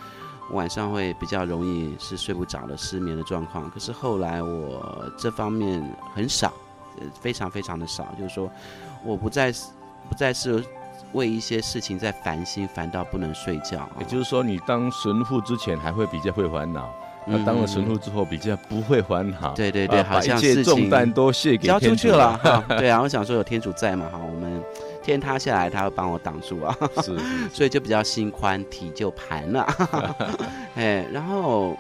[0.52, 5.84] 晚上会比较容易是睡不着的失眠的状况，可是后来我这方面
[6.14, 6.52] 很少，
[7.00, 8.52] 呃，非常非常的少，就是说
[9.04, 9.52] 我不再
[10.10, 10.64] 不再是
[11.14, 13.90] 为一些事情在烦心，烦到不能睡觉。
[14.00, 16.94] 也就是说，你当神父之前还会比较会烦恼，
[17.26, 19.54] 那、嗯、当了神父之后比较不会烦恼。
[19.54, 21.68] 对对对，啊、好像把一切重担都卸给。
[21.68, 22.38] 交出去了。
[22.38, 24.62] 哈，对啊，我想说有天主在嘛，哈，我们。
[25.04, 27.18] 天塌下来，他会帮我挡住啊，是，
[27.54, 29.66] 所以就比较心宽体就盘了，
[30.76, 31.76] 哎，然后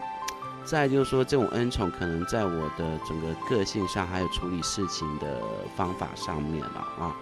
[0.63, 5.41] 再就是说，这种恩宠可能在我的整个个性上，还有处理事情的
[5.75, 7.15] 方法上面了啊。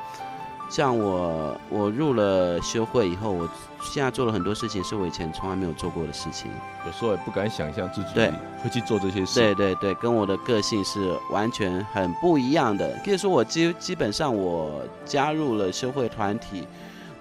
[0.69, 3.49] 像我，我入了修会以后，我
[3.81, 6.51] 现在做了很多事情，是我以前从来没有做过的事情。
[6.85, 8.09] 有时候也不敢想象自己
[8.63, 9.39] 会去做这些事。
[9.39, 12.99] 对对对，跟我的个性是完全很不一样的。
[13.03, 16.67] 可以说，我基基本上我加入了修会团体，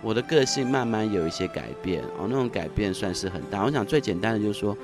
[0.02, 3.64] 我的个性慢慢有一些改变哦，那种改变算是很大。
[3.64, 4.76] 我想最简单的就是说，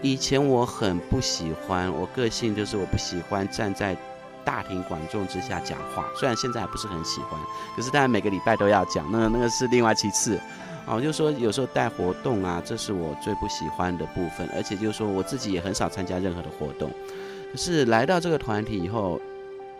[0.00, 3.94] 以前我很不喜欢，我个性就是我不喜欢站在。
[4.48, 7.38] 大庭广众之下讲话，虽然现在还不是很喜欢，
[7.76, 10.40] 可是大家每个礼拜都要讲，那那个是另外其次。
[10.86, 16.90] 哦，就是说有时候带活动啊，这是我最不喜欢的部分，而且就是说我自己也很少参加任何的活动。
[17.52, 19.20] 可是来到这个团体以后，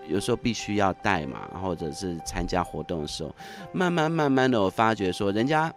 [0.06, 3.34] 有时候必须要带嘛，或者是参加活动的时候，
[3.72, 5.72] 慢慢慢慢的我发觉说，人家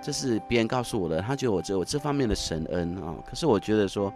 [0.00, 4.12] 这是别人告诉我的，他觉得我只有这方面的神恩啊，可是我觉得说。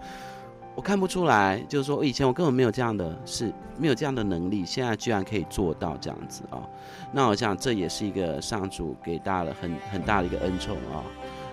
[0.80, 6.66] 我看不出来，就是说，以前我根本没有这样的事，没有这样的能力，现在居然可以做到这样子、哦！
[7.12, 11.04] 那我想这也是一个上主给大了很很大的一个恩宠、哦。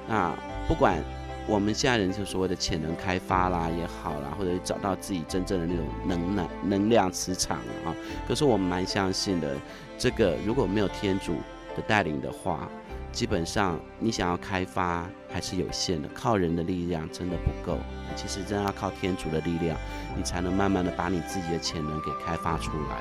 [0.07, 0.33] 那
[0.65, 1.03] 不管
[1.45, 7.91] 我们现在人就所谓的潜能开发啦也好啦，或者找到自己真正的那种能量能量磁场啊，
[8.29, 9.57] 可是我蛮相信的，
[9.97, 11.33] 这个如果没有天主
[11.75, 12.69] 的带领的话，
[13.11, 17.77] 基本上你想要开发还是有限的，靠人的力量真的不够。
[18.15, 19.77] 其实真的要靠天主的力量，
[20.15, 22.97] 你才能慢慢的把你自己的潜能给开发出来。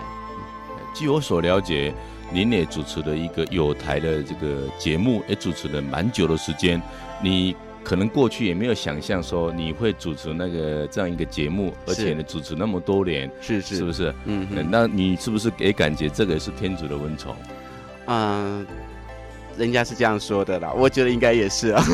[0.94, 1.92] 据我所了解，
[2.32, 6.80] 您也主持了一个有台的这个节目，也主持了蛮久的时间。
[7.22, 7.54] 你
[7.84, 14.14] 可能过去也没有想象说你会主持那个这样一个节目，而且呢主持那么多年，是是，是不是？
[14.24, 17.36] 嗯哼，那你是不是也感觉这个是天主的恩宠？
[18.06, 18.66] 嗯。
[19.58, 21.84] 人家是这样说的啦，我觉得应该也是啊。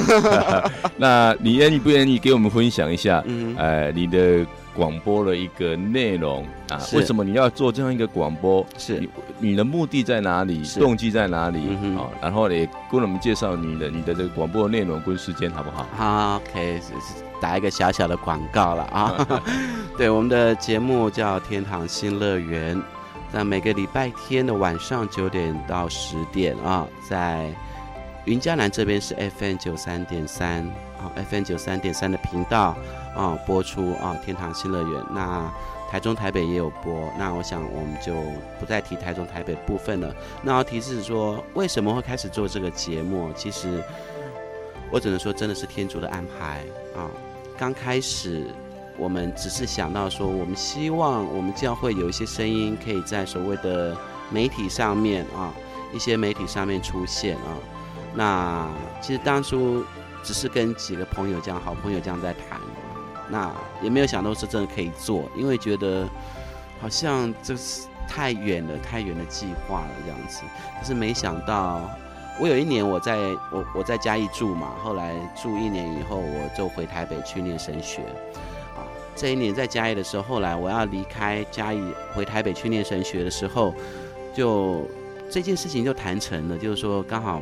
[0.96, 3.22] 那你愿意不愿意给我们分享一下？
[3.26, 4.44] 嗯，呃，你的
[4.74, 6.80] 广播的一个内容啊？
[6.94, 8.64] 为什么你要做这样一个广播？
[8.78, 9.08] 是你，
[9.38, 10.62] 你的目的在哪里？
[10.78, 11.60] 动机在哪里？
[11.82, 15.86] 嗯啊，然后也跟我们介绍你的你的这个广播的内容跟时间好不好？
[15.96, 16.80] 好，OK，
[17.40, 19.42] 打一个小小的广告了啊。
[19.96, 22.76] 对，我们的节目叫《天堂新乐园》。
[23.32, 27.50] 那每个礼拜天的晚上九点到十点啊，在
[28.26, 30.62] 云嘉南这边是 FM 九三点三
[30.98, 32.76] 啊，FM 九三点三的频道
[33.16, 35.02] 啊播出啊，天堂新乐园。
[35.10, 35.50] 那
[35.90, 37.10] 台中、台北也有播。
[37.18, 38.12] 那我想我们就
[38.60, 40.14] 不再提台中、台北部分了。
[40.42, 43.32] 那要提示说，为什么会开始做这个节目？
[43.34, 43.82] 其实
[44.90, 46.60] 我只能说，真的是天主的安排
[46.94, 47.10] 啊。
[47.56, 48.46] 刚开始。
[49.02, 53.96] 我们只是想到说，我们希望我们教会有一些声音，可以在所谓的
[54.30, 55.52] 媒体上面啊，
[55.92, 57.58] 一些媒体上面出现啊。
[58.14, 58.68] 那
[59.00, 59.84] 其实当初
[60.22, 62.60] 只是跟几个朋友这样，好朋友这样在谈，
[63.28, 66.08] 那也没有想到是真的可以做，因为觉得
[66.80, 70.42] 好像这是太远了，太远的计划了这样子。
[70.78, 71.80] 可是没想到，
[72.40, 73.16] 我有一年我在
[73.50, 78.02] 我我在嘉义住嘛，后来住一年以后，我就回台北去念神学。
[79.14, 81.80] 这一年在嘉义的时候，后来我要离开嘉义
[82.14, 83.74] 回台北去念神学的时候，
[84.34, 84.88] 就
[85.30, 87.40] 这件事情就谈成了，就是说刚好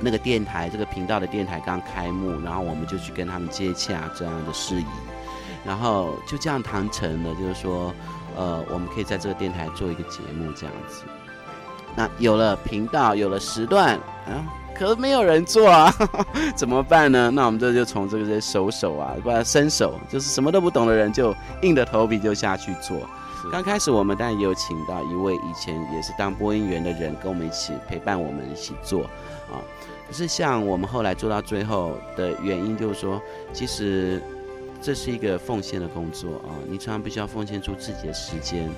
[0.00, 4.86] 那个电台这个频道的电台刚开幕，然后我们就去跟他们接洽这样的事宜，
[5.64, 7.94] 然后就这样谈成了，就是说
[8.36, 11.02] 呃我们可以在这个电台做一个节目这样子。
[11.94, 13.94] 那有了频道，有了时段
[14.26, 14.63] 啊。
[14.74, 15.94] 可是没有人做啊，
[16.56, 17.30] 怎么办呢？
[17.30, 22.98] 那我们这就从这个些手手啊，不然伸手，就是什么都不懂的人就硬着头皮就下去做。
[23.52, 29.62] 刚开始我们当然也有请到一位以前也是当播音员的人跟我们一起陪伴我们一起做啊。
[30.08, 33.20] 可是像我们后来做到最后的原因就是说，
[33.52, 34.20] 其实
[34.82, 38.68] 这是一个奉献的工作啊，你常常必须要奉献出自己的时间。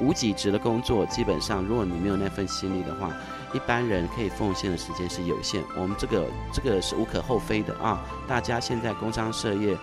[0.00, 3.10] 无给职的工作，基本上如果你没有那份心力的话。
[3.56, 8.04] 一般人可以奉献的时间是有限，我们这个这个是无可厚非的啊。
[8.28, 9.74] 大家现在工商社业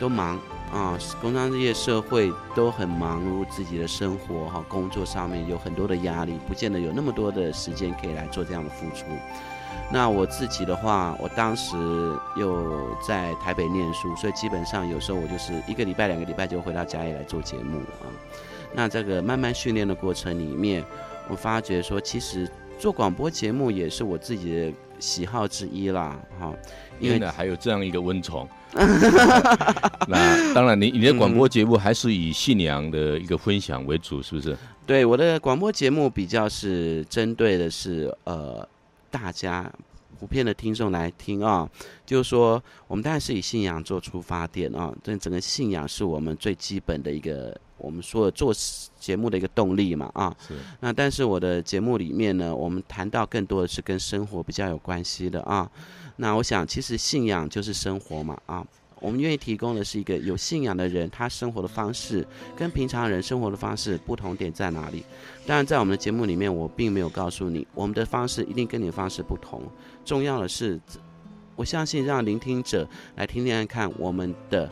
[0.00, 0.40] 都忙
[0.72, 9.04] 啊，工商业社会都很忙碌，自己的生活哈、工作上面有很多的压力，不见得有那么多的时间可以来做这样的付出。
[9.92, 11.76] 那我自己的话，我当时
[12.34, 18.08] 又在台北念书，所以基本上有时候我就是一个礼拜、两个礼拜就回到家里来做节目啊。
[18.72, 20.82] 那这个慢慢训练的过程里面，
[21.28, 22.50] 我发觉说其实。
[22.78, 26.54] 做广播节目也是我自己的喜好之一啦，哈，
[27.00, 28.48] 因为呢还有这样一个温宠。
[30.06, 34.56] 那当然，你你的广播节目还是以信仰的一个分享为主，是不是？
[34.86, 38.66] 对，我的广播节目比较是针对的是呃
[39.10, 39.72] 大家
[40.20, 41.68] 普遍的听众来听啊，
[42.04, 47.58] 就是说我们当然是以信仰做出发点啊，这整个信仰是我们最基本的一个。
[47.78, 48.52] 我们说做
[48.98, 50.54] 节目的一个动力嘛，啊，是。
[50.80, 55.70] 那但是我的节目里面呢，我们谈到更多的是跟生活比较有关系的啊。
[56.16, 58.66] 那我想，其实信仰就是生活嘛，啊，
[59.00, 65.04] 我们愿意提供的是一个有信仰的人，他生活的方式跟平常人生活的方式不同点在哪里？
[65.46, 69.62] 当然，在我们的节目里面，我并没有告诉你我们的方式一定跟你的方式不同。
[70.04, 70.80] 重要的是，
[71.54, 74.68] 我相信让聆听者来听听看我们的。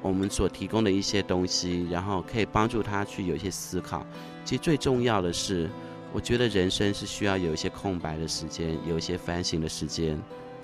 [0.00, 4.06] 我们所提供的一些东西，然后可以帮助他去有一些思考。
[4.44, 5.68] 其实最重要的是，
[6.12, 10.18] 我觉得人生是需要有一些空白的时间，有一些反省的时间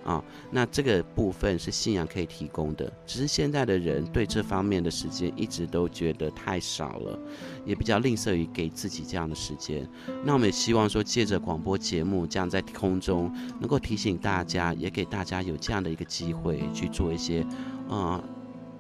[0.05, 0.23] 啊。
[0.51, 7.19] 那这个部分是信仰可以提供的，只是现在的人对这方面的时间一直都觉得太少了，
[7.67, 9.87] 也比较吝啬于给自己这样的时间。
[10.25, 17.45] 那我们也希望说，借着广播节目这样在空中能够提醒大家，也给大家有这样的一个机会去做一些，
[17.91, 18.23] 啊。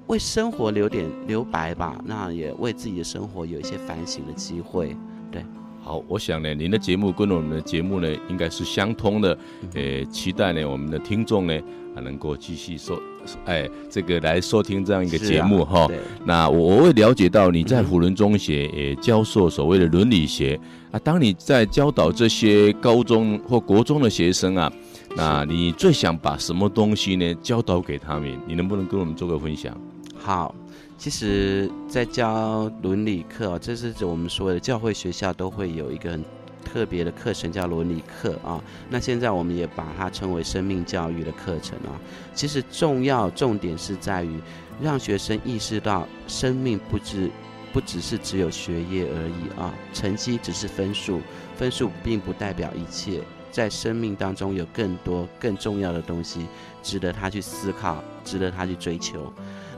[0.07, 4.95] 为生活留点留白吧，那也为自己的生活有一些反省的机会，
[5.31, 5.43] 对。
[5.83, 9.37] 好，我想呢，您的节目跟我们的节目呢，应该是相通的。
[9.75, 11.55] 呃，期待呢，我们的听众呢，
[11.95, 12.99] 啊，能够继续收，
[13.45, 15.87] 哎，这个来收听这样一个节目哈。
[16.25, 20.59] 那我我会了解到你在辅仁中学也教授所谓的伦理学
[20.91, 20.99] 啊。
[21.01, 24.73] 当你在教导这些高中或国中的学生啊，
[25.15, 28.35] 那你最想把什么东西呢教导给他们？
[28.47, 29.79] 你能不能跟我们做个分享？
[30.25, 30.55] 好。
[30.97, 36.25] 其实，在教伦理课，这是我们所有的教会学校都会有一个很
[36.65, 38.63] 特别的课程，叫伦理课啊。
[38.89, 42.01] 那现在我们也把它称为生命教育的课程啊。
[42.35, 44.41] 其实重要重点是在于
[44.81, 47.31] 让学生意识到，生命不只
[47.71, 51.21] 不只是只有学业而已啊，成绩只是分数，
[51.55, 53.21] 分数并不代表一切，
[53.51, 56.47] 在生命当中有更多更重要的东西，
[56.83, 59.31] 值得他去思考，值得他去追求。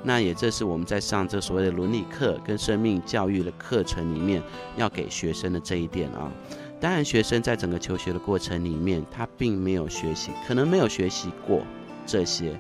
[0.03, 4.43] 那也这是我们在上这所谓的伦理课跟生命教育的课程里面
[4.77, 6.31] 要给学生的这一点啊。
[6.79, 11.63] 当然，学生在整个求学的过程里面，他并没有学习，可能没有学习过
[12.05, 12.51] 这些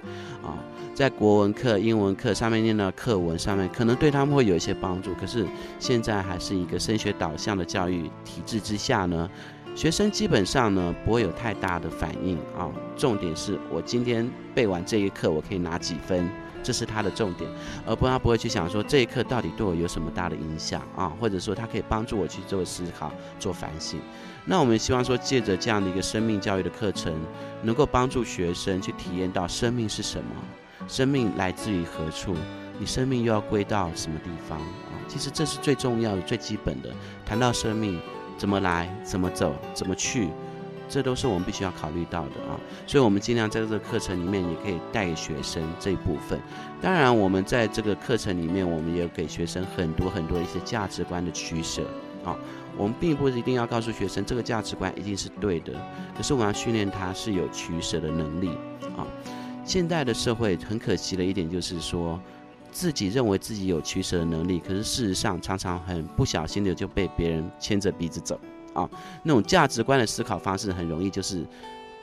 [0.42, 0.56] 啊。
[0.94, 5.12] 在国文课、英文课上面念的课文上面，可能对他们会有一些帮助。
[5.20, 5.46] 可是
[5.78, 9.30] 现在还是一个升学导向的教育体制之下呢，
[9.74, 12.72] 学生基本上呢不会有太大的反应啊。
[12.96, 16.26] 重点是我今天背完这一课，我可以拿几分。
[16.66, 17.48] 这是他的重点，
[17.86, 24.00] 而不他不会去想说这一刻到底对我有什么大的影响啊，或者说他可以帮助我去做思考、做反省。
[24.44, 27.14] 那我们希望说，借着这样的一个生命教育的课程，
[27.62, 30.34] 能够帮助学生去体验到生命是什么，
[30.88, 32.34] 生命来自于何处，
[32.80, 34.98] 你生命又要归到什么地方啊？
[35.06, 36.92] 其实这是最重要的、最基本的。
[37.24, 38.00] 谈到生命，
[38.36, 40.30] 怎么来，怎么走，怎么去。
[40.88, 46.40] 这都是我们必须要考虑到的啊，所以我们尽量在这个课程里面也可以带学生这一部分。
[46.80, 51.82] 当然，我们在这个课程里面，我们也给学生很多很多一些价值观的取舍
[52.24, 52.36] 啊。
[52.76, 55.72] 我们并不一定要告诉学生这个价值观一定是对的，
[56.16, 58.50] 可是我们要训练他是有取舍的能力
[58.96, 59.06] 啊。
[59.64, 62.20] 现在的社会很可惜的一点就是说，
[62.70, 68.38] 自己认为自己有取舍的能力，可是事实上常常很不小心的就被别人牵着鼻子走。
[68.76, 68.90] 啊，
[69.22, 71.44] 那种价值观的思考方式很容易，就是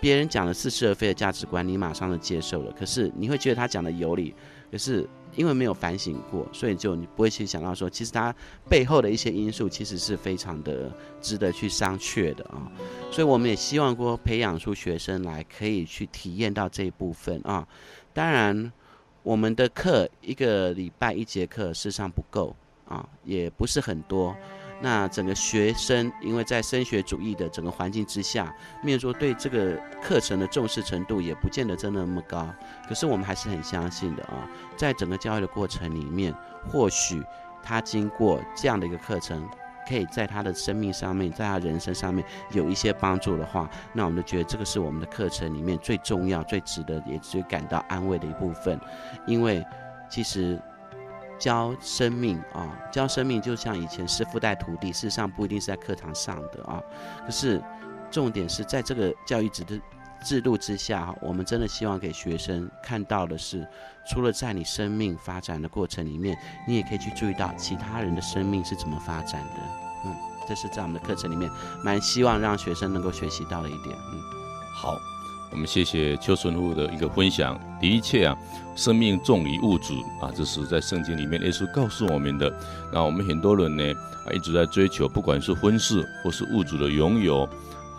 [0.02, 2.72] 别人讲的似是而非的价值观，你马上就接受了。
[2.78, 4.34] 可是你会觉得他讲的有理，
[4.72, 8.36] 可是因为没有反省过，所以就你不会去想到说，其实他
[8.68, 12.70] 背后的一些因素其实是非常的值得去商榷的啊。
[13.12, 17.68] 所以我们也希望过，培养出学生来可以去体验到这一部分啊。
[18.14, 18.72] 当然，
[19.24, 22.56] 我们的课一个礼拜一节课事实上不够
[22.88, 24.36] 啊，也不是很多。
[24.82, 28.54] 那整个学生，因为在升学主义的整个环境之下，
[28.84, 32.48] 面说对这个课程的重视程度也不见得真的那么高。
[32.88, 36.34] 可是我们还是很相信的啊，在整个教育的过程里面，
[36.70, 37.24] 或许
[37.62, 39.48] 他经过这样的一个课程，
[39.88, 48.78] 可以在他的生命上面，在他人生上面有一些帮助的话，那我们就觉得这个是我们的课程里面最重要、最值得也最感到安慰的一部分，
[49.26, 49.66] 因为
[50.10, 50.62] 其实。
[51.40, 56.82] 教生命啊，教生命就像以前师父带徒弟，事实上不一定是在课堂上的啊。
[57.26, 57.62] 可是
[58.10, 59.80] 重点是在这个教育制的
[60.24, 63.68] 制度之下，我们真的希望给学生看到的是，
[64.08, 69.60] 除了在你生命发展的过程里面，你也可以去注意到其他人的生命是怎么发展的。
[70.06, 70.16] 嗯，
[70.48, 71.52] 这是在我们的课程里面
[71.84, 73.96] 蛮希望让学生能够学习到的一点。
[73.96, 74.22] 嗯，
[74.74, 75.13] 好。
[75.54, 77.60] 我们谢谢邱神父的一个分享。
[77.80, 78.36] 的确啊，
[78.76, 82.52] 生命重于物质啊，这是在圣经里面耶稣告诉我们的。
[82.92, 83.84] 那我们很多人呢
[84.26, 87.44] 啊，一直在追求，不管是婚事或是物质的拥有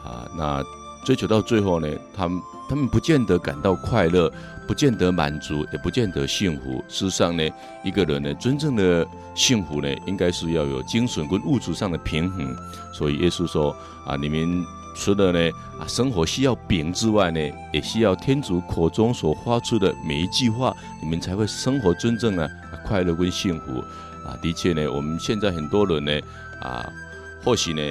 [0.04, 0.64] 啊，那
[1.04, 4.28] 追求到最后呢，他们他们不见得感到快乐，
[4.66, 6.84] 不见得满足，也不见得幸福。
[6.88, 7.48] 事实上呢，
[7.84, 12.56] 一个人呢，真正的幸福呢，应该是要有精神跟物质上的平衡。
[12.92, 13.70] 所以耶稣说
[14.04, 14.66] 啊，你们。
[14.94, 17.40] 除了呢啊，生活需要饼之外呢，
[17.72, 22.48] 也需要天主口中所发出的每一句话，你们才会生活真正的
[22.86, 23.80] 快乐跟幸福
[24.24, 24.38] 啊。
[24.40, 26.12] 的确呢，我们现在很多人呢
[26.62, 26.88] 啊，
[27.42, 27.82] 或许呢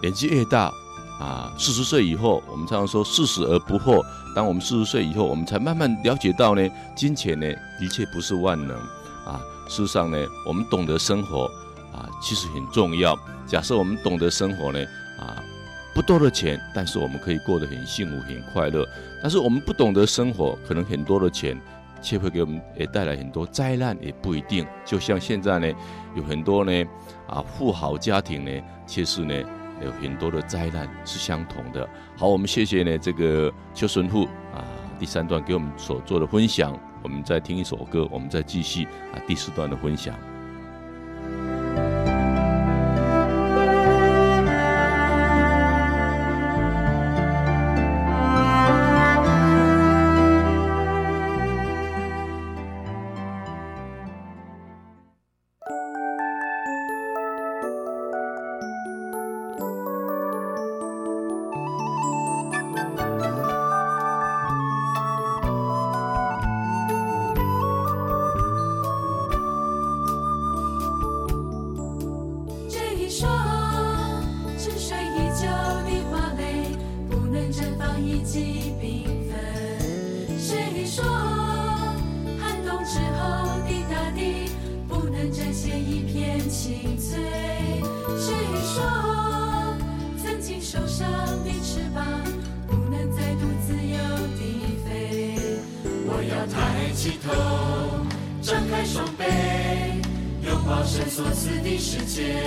[0.00, 0.72] 年纪越大
[1.20, 4.00] 啊，四十岁以后，我们常常说四十而不惑。
[4.34, 7.46] 当我们四十岁以后，我们才慢慢了解到呢，金钱呢
[7.80, 8.76] 的确不是万能
[9.26, 9.40] 啊。
[9.68, 10.16] 事实上呢，
[10.46, 11.50] 我们懂得生活
[11.92, 13.18] 啊，其实很重要。
[13.44, 14.78] 假设我们懂得生活呢。
[15.98, 18.88] 不多的钱，但是我们可以过得很幸福、很快乐。
[19.20, 21.60] 但是我们不懂得生活，可能很多的钱，
[22.00, 24.64] 却会给我们也带来很多灾难，也不一定。
[24.84, 25.66] 就像现在呢，
[26.14, 26.84] 有很多呢
[27.26, 29.34] 啊富豪家庭呢，确实呢
[29.84, 31.84] 有很多的灾难是相同的。
[32.16, 34.24] 好，我们谢谢呢这个邱神父
[34.54, 34.62] 啊
[35.00, 36.78] 第三段给我们所做的分享。
[37.02, 40.14] 我们再听一首歌，我们再继续啊第四段的分享。
[86.58, 87.16] 心碎
[88.18, 88.34] 谁
[88.64, 88.82] 说
[90.20, 91.08] 曾经受伤
[91.44, 92.04] 的翅膀
[92.66, 93.96] 不能再度自由
[94.36, 95.38] 地飞
[96.04, 97.32] 我要抬起头
[98.42, 99.22] 张开双臂
[100.44, 102.42] 拥抱圣所赐的世界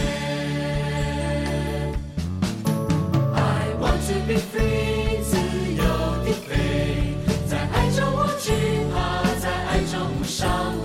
[3.33, 5.37] i want to be free 自
[5.77, 5.83] 由
[6.25, 7.15] 地飞
[7.47, 8.51] 在爱中我惧
[8.93, 10.80] 怕在爱中受伤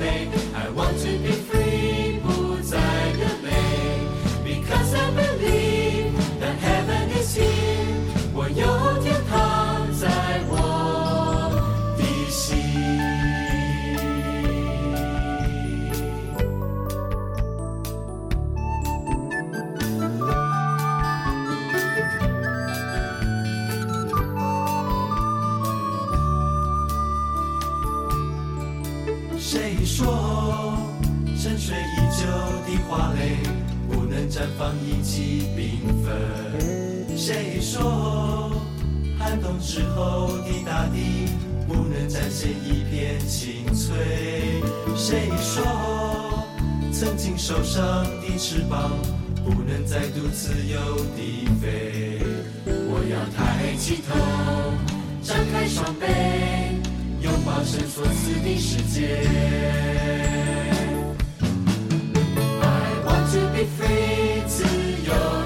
[35.17, 35.59] 放一季缤
[36.05, 37.17] 纷？
[37.17, 38.53] 谁说
[39.19, 41.31] 寒冬之后的大地
[41.67, 43.97] 不能展现一片青翠？
[44.95, 45.65] 谁说
[46.93, 48.93] 曾经受伤的翅膀
[49.43, 50.79] 不能再度自由
[51.17, 52.21] 地飞？
[52.67, 54.15] 我要抬起头，
[55.23, 56.05] 张开双臂。
[57.23, 59.27] 拥抱神所赐的世界。
[62.61, 62.65] I
[63.05, 64.26] want to be free，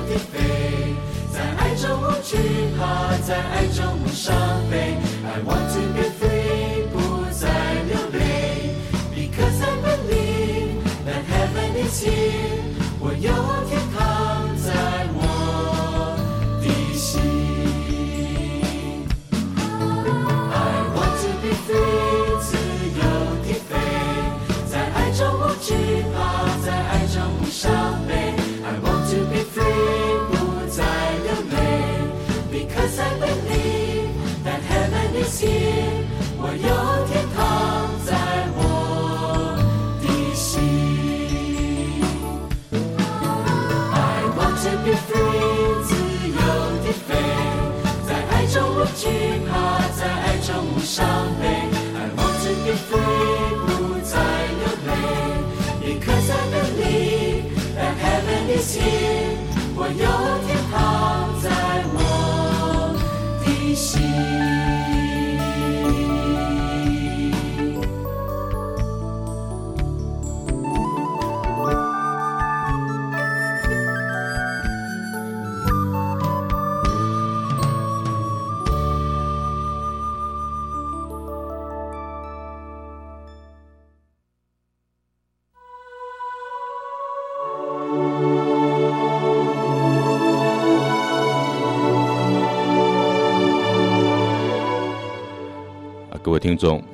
[0.10, 0.96] 地飞，
[1.32, 2.38] 在爱中无惧
[2.78, 4.36] 怕，在爱中无伤
[4.70, 4.98] 悲。
[5.24, 6.96] I want to be free，不
[7.32, 7.44] 再
[7.84, 8.76] 流泪，
[9.14, 12.62] Because I believe that heaven is here，
[13.00, 13.32] 我有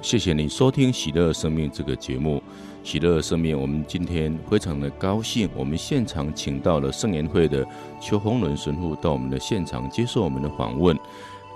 [0.07, 2.41] 谢谢你收听《喜乐生命》这个节目。
[2.89, 7.67] 《喜乐生命》，我们今天非常的高兴，我们现场请到了圣言会的
[8.01, 10.97] 邱宏伦神父到我们的现场接受我们的访问。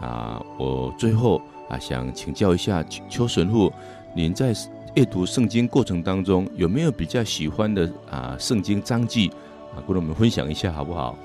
[0.01, 3.72] 啊，我最后啊想请教一下邱邱神父，
[4.16, 4.53] 您在
[4.96, 9.30] 阅读圣经过程当中有没有比较喜欢的啊圣经章节
[9.76, 11.16] 啊，跟我们分享一下好不好？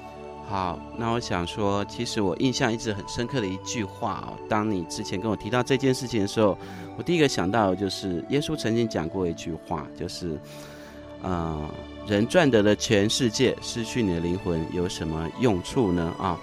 [0.48, 4.38] 好，那我想说，其实我印象一直很深刻的一句话哦。
[4.48, 6.56] 当你之前跟我提到这件事情的时候，
[6.96, 10.40] 我第一个想到就是耶稣曾经讲过一句话，就是，
[11.24, 11.68] 呃，
[12.08, 16.14] 人赚得了全世界，失去你的灵魂有什么用处呢？
[16.20, 16.40] 啊，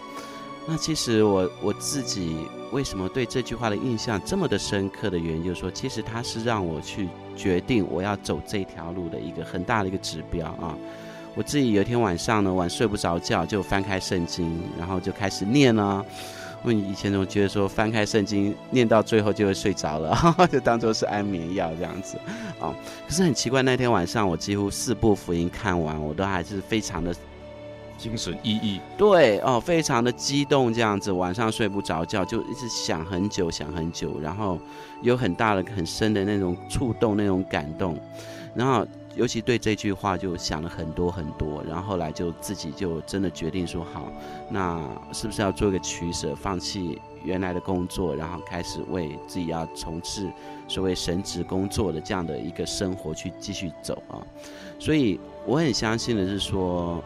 [0.66, 2.36] 那其实我我自己
[2.72, 10.76] 为什么对这句话的印象这么的深刻的原因，就是说，其实它是让我去决定我要走这条路的一个很大的一个指标啊。
[11.34, 16.04] 我自己有一天晚上呢，晚睡不着觉，就翻开圣经，然后就开始念啊。
[16.62, 20.16] 我以前总觉得说翻开圣经念到最后就会睡着了，
[20.52, 22.16] 就当做是安眠药这样子
[22.60, 22.72] 啊。
[23.08, 27.12] 可是很奇怪，那天晚上我几乎四部福音看完，我都还是非常的
[27.98, 28.78] 精神奕奕。
[28.96, 34.58] 对哦，非常的激动这样子，晚上睡不着觉，就一直想很久想很久，然后
[35.00, 37.98] 有很大的很深的那种触动那种感动，
[38.54, 38.86] 然后。
[39.14, 44.10] 尤其对这句话就想了很多很多，然后后来就自己就真的决定说好，
[44.50, 44.80] 那
[45.12, 50.30] 是不是要做一个取舍，放弃原来的工作，然后开始为自己要从事
[50.66, 54.16] 所谓神职工作的这样的一个生活去继续走啊？
[54.78, 57.02] 所以我很相信的是说，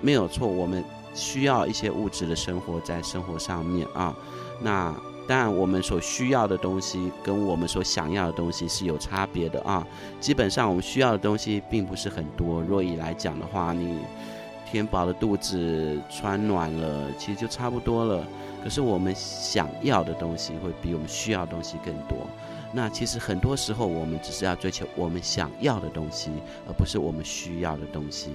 [0.00, 4.14] 没有错，我们需要一些物质的生活在生活上面啊，
[4.60, 4.94] 那。
[5.26, 9.86] 但，我们所需要的东西跟我们所想要的东西是有差别的啊。
[10.20, 12.60] 基本上，我们需要的东西并不是很多。
[12.62, 14.00] 若以来讲的话，你
[14.70, 18.26] 填饱了肚子，穿暖了，其实就差不多了。
[18.62, 22.18] 可是我们想要的东西会比我们需要的东西更多。
[22.74, 26.30] 那其实很多时候我们只是要追求我们想要的东西，
[26.66, 28.30] 而不是我们需要的东西。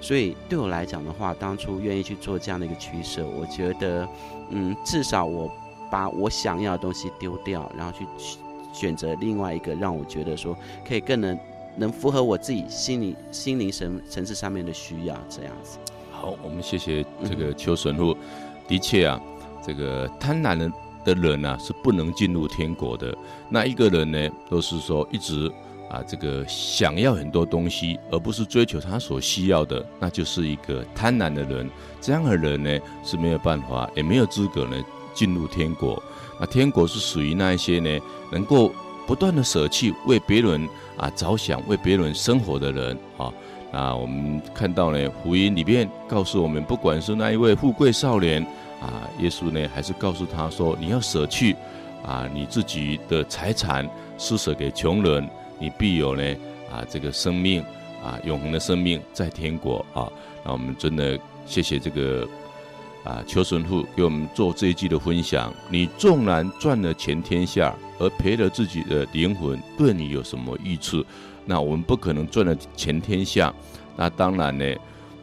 [0.00, 4.08] 所以对我来讲的话，当初愿意去做这样的一个取舍，我觉得，
[4.50, 5.50] 嗯，至少我
[5.90, 8.06] 把我想要的东西丢掉，然后去
[8.72, 11.38] 选择另外一个让我觉得说可以更能
[11.76, 15.78] 能符合我自己心理心灵层层次上面的需要，这样子。
[16.12, 18.12] 好，我们谢谢这个邱神父。
[18.12, 18.18] 嗯、
[18.68, 19.20] 的确啊，
[19.66, 20.72] 这个贪婪的
[21.04, 23.16] 的人呢、啊、是不能进入天国的。
[23.48, 25.50] 那一个人呢，都是说一直
[25.88, 31.70] 啊这个想要很多东西，而不是追求他所需要的，那就是一个贪婪的人。
[32.00, 34.76] 这样的人呢是没有办法，也没有资格呢
[35.14, 36.02] 进入天国。
[36.38, 37.98] 那天国是属于那一些呢
[38.30, 38.72] 能够
[39.06, 43.32] 不断的舍弃，为别人啊着想，为别人生活的人啊。
[43.72, 48.42] 那，我们看到呢，福音里面告诉我们，不管是那一位富贵少年
[48.80, 51.54] 啊，耶稣呢还是告诉他说，你要舍去
[52.04, 53.88] 啊你自己的财产，
[54.18, 56.36] 施舍给穷人，你必有呢
[56.72, 57.62] 啊这个生命
[58.02, 60.10] 啊永恒的生命在天国啊。
[60.44, 62.26] 那我们真的谢谢这个
[63.04, 65.52] 啊邱神父给我们做这一季的分享。
[65.70, 71.04] 你纵然赚了全天下，而赔了自己的灵魂，对你有什么益处？
[71.46, 73.52] 那我们不可能赚了全天下，
[73.96, 74.64] 那当然呢，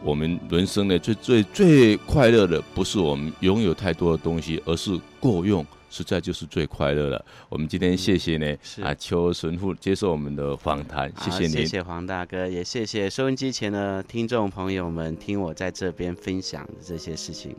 [0.03, 7.25] 我们人生呢最最最快乐的不是我们拥有太多的东西，而是够用，实在就是最快乐了。
[7.49, 17.55] 我们今天谢谢呢，嗯、啊邱神父接受我们的访谈，谢谢您，谢谢黄大哥，也谢谢收音机前的听众朋友们，听我在这边分享的这些事情，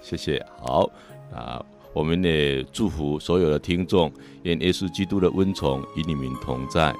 [0.00, 0.44] 谢谢。
[0.62, 0.90] 好
[1.32, 4.12] 啊，我们也祝福所有的听众，
[4.42, 6.94] 愿耶稣基督的恩宠与你们同在。